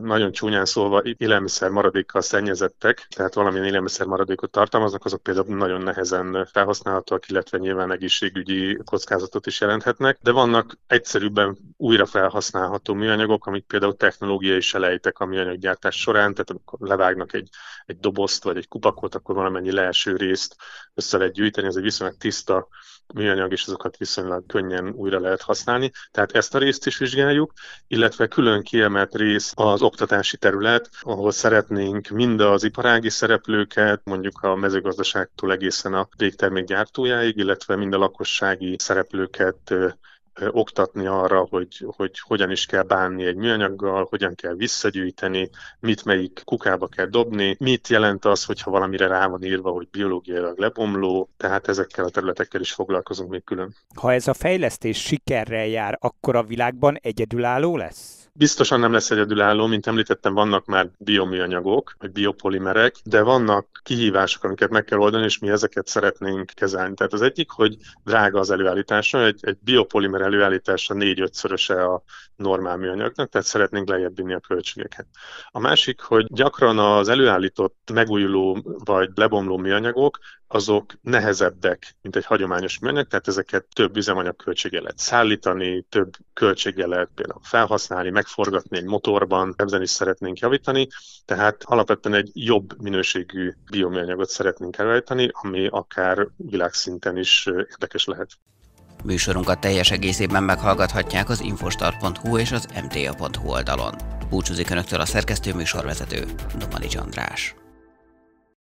nagyon 0.00 0.32
csúnyán 0.32 0.64
szólva 0.64 1.02
élelmiszer 1.16 1.70
maradékkal 1.70 2.20
szennyezettek, 2.20 3.06
tehát 3.16 3.34
valamilyen 3.34 3.66
élelmiszer 3.66 4.06
maradékot 4.06 4.50
tartalmaznak, 4.50 5.04
azok 5.04 5.22
például 5.22 5.56
nagyon 5.56 5.82
nehezen 5.82 6.48
felhasználhatóak, 6.52 7.28
illetve 7.28 7.58
nyilván 7.72 7.92
egészségügyi 7.92 8.78
kockázatot 8.84 9.46
is 9.46 9.60
jelenthetnek, 9.60 10.18
de 10.22 10.30
vannak 10.30 10.78
egyszerűbben 10.86 11.58
újra 11.76 12.06
felhasználható 12.06 12.94
műanyagok, 12.94 13.46
amik 13.46 13.64
például 13.64 13.96
technológiai 13.96 14.60
selejtek 14.60 15.18
a 15.18 15.26
műanyaggyártás 15.26 16.00
során, 16.00 16.32
tehát 16.32 16.50
amikor 16.50 16.78
levágnak 16.88 17.32
egy, 17.32 17.48
egy 17.86 17.98
dobozt 17.98 18.44
vagy 18.44 18.56
egy 18.56 18.68
kupakot, 18.68 19.14
akkor 19.14 19.34
valamennyi 19.34 19.72
leeső 19.72 20.16
részt 20.16 20.56
össze 20.94 21.18
lehet 21.18 21.32
gyűjteni, 21.32 21.66
ez 21.66 21.76
egy 21.76 21.82
viszonylag 21.82 22.16
tiszta 22.16 22.68
műanyag, 23.14 23.52
és 23.52 23.64
azokat 23.64 23.96
viszonylag 23.96 24.46
könnyen 24.46 24.88
újra 24.88 25.20
lehet 25.20 25.42
használni. 25.42 25.90
Tehát 26.10 26.32
ezt 26.32 26.54
a 26.54 26.58
részt 26.58 26.86
is 26.86 26.98
vizsgáljuk, 26.98 27.52
illetve 27.86 28.26
külön 28.26 28.62
kiemelt 28.62 29.14
rész 29.14 29.52
az 29.54 29.82
oktatási 29.82 30.36
terület, 30.36 30.88
ahol 31.00 31.30
szeretnénk 31.30 32.08
mind 32.08 32.40
az 32.40 32.64
iparági 32.64 33.10
szereplőket, 33.10 34.00
mondjuk 34.04 34.42
a 34.42 34.54
mezőgazdaságtól 34.54 35.52
egészen 35.52 35.94
a 35.94 36.08
végtermék 36.16 36.70
illetve 36.70 37.61
mind 37.66 37.94
a 37.94 37.98
lakossági 37.98 38.76
szereplőket 38.78 39.74
oktatni 40.50 41.06
arra, 41.06 41.46
hogy, 41.50 41.86
hogy 41.96 42.20
hogyan 42.20 42.50
is 42.50 42.66
kell 42.66 42.82
bánni 42.82 43.24
egy 43.24 43.36
műanyaggal, 43.36 44.06
hogyan 44.10 44.34
kell 44.34 44.54
visszagyűjteni, 44.54 45.50
mit 45.80 46.04
melyik 46.04 46.42
kukába 46.44 46.86
kell 46.86 47.06
dobni, 47.06 47.56
mit 47.58 47.88
jelent 47.88 48.24
az, 48.24 48.44
hogyha 48.44 48.70
valamire 48.70 49.06
rá 49.06 49.26
van 49.26 49.44
írva, 49.44 49.70
hogy 49.70 49.88
biológiailag 49.90 50.58
lebomló, 50.58 51.28
tehát 51.36 51.68
ezekkel 51.68 52.04
a 52.04 52.10
területekkel 52.10 52.60
is 52.60 52.72
foglalkozunk 52.72 53.30
még 53.30 53.44
külön. 53.44 53.74
Ha 53.94 54.12
ez 54.12 54.28
a 54.28 54.34
fejlesztés 54.34 55.02
sikerrel 55.02 55.66
jár, 55.66 55.96
akkor 56.00 56.36
a 56.36 56.42
világban 56.42 56.98
egyedülálló 57.02 57.76
lesz? 57.76 58.21
Biztosan 58.34 58.80
nem 58.80 58.92
lesz 58.92 59.10
egyedülálló, 59.10 59.66
mint 59.66 59.86
említettem, 59.86 60.34
vannak 60.34 60.66
már 60.66 60.90
bioműanyagok, 60.98 61.94
vagy 61.98 62.12
biopolimerek, 62.12 62.94
de 63.04 63.22
vannak 63.22 63.80
kihívások, 63.82 64.44
amiket 64.44 64.70
meg 64.70 64.84
kell 64.84 64.98
oldani, 64.98 65.24
és 65.24 65.38
mi 65.38 65.48
ezeket 65.48 65.86
szeretnénk 65.86 66.50
kezelni. 66.54 66.94
Tehát 66.94 67.12
az 67.12 67.22
egyik, 67.22 67.50
hogy 67.50 67.76
drága 68.04 68.38
az 68.38 68.50
előállítása, 68.50 69.24
egy, 69.24 69.38
egy 69.42 69.58
biopolimer 69.60 70.20
előállítása 70.20 70.94
négy-ötszöröse 70.94 71.84
a 71.84 72.02
normál 72.36 72.76
műanyagnak, 72.76 73.28
tehát 73.28 73.46
szeretnénk 73.46 73.88
lejjebb 73.88 74.16
vinni 74.16 74.34
a 74.34 74.40
költségeket. 74.40 75.06
A 75.50 75.58
másik, 75.58 76.00
hogy 76.00 76.26
gyakran 76.28 76.78
az 76.78 77.08
előállított 77.08 77.90
megújuló 77.92 78.62
vagy 78.84 79.10
lebomló 79.14 79.56
műanyagok 79.56 80.18
azok 80.54 80.92
nehezebbek, 81.00 81.96
mint 82.02 82.16
egy 82.16 82.24
hagyományos 82.24 82.78
műanyag, 82.78 83.06
tehát 83.06 83.28
ezeket 83.28 83.64
több 83.72 83.96
üzemanyag 83.96 84.36
költsége 84.36 84.80
lehet 84.80 84.98
szállítani, 84.98 85.86
több 85.88 86.12
költsége 86.32 86.86
lehet 86.86 87.08
például 87.14 87.40
felhasználni, 87.42 88.10
megforgatni 88.10 88.76
egy 88.76 88.84
motorban, 88.84 89.54
ebben 89.56 89.82
is 89.82 89.90
szeretnénk 89.90 90.38
javítani, 90.38 90.88
tehát 91.24 91.62
alapvetően 91.64 92.14
egy 92.14 92.30
jobb 92.32 92.82
minőségű 92.82 93.52
bioműanyagot 93.70 94.28
szeretnénk 94.28 94.78
előállítani, 94.78 95.30
ami 95.32 95.66
akár 95.66 96.26
világszinten 96.36 97.16
is 97.16 97.46
érdekes 97.46 98.04
lehet. 98.04 98.30
Műsorunkat 99.04 99.60
teljes 99.60 99.90
egészében 99.90 100.42
meghallgathatják 100.42 101.28
az 101.28 101.40
infostart.hu 101.40 102.38
és 102.38 102.52
az 102.52 102.66
mta.hu 102.82 103.48
oldalon. 103.48 103.94
Búcsúzik 104.30 104.70
Önöktől 104.70 105.00
a 105.00 105.04
szerkesztő 105.04 105.54
műsorvezető, 105.54 106.24
Domani 106.58 106.86
András. 106.96 107.54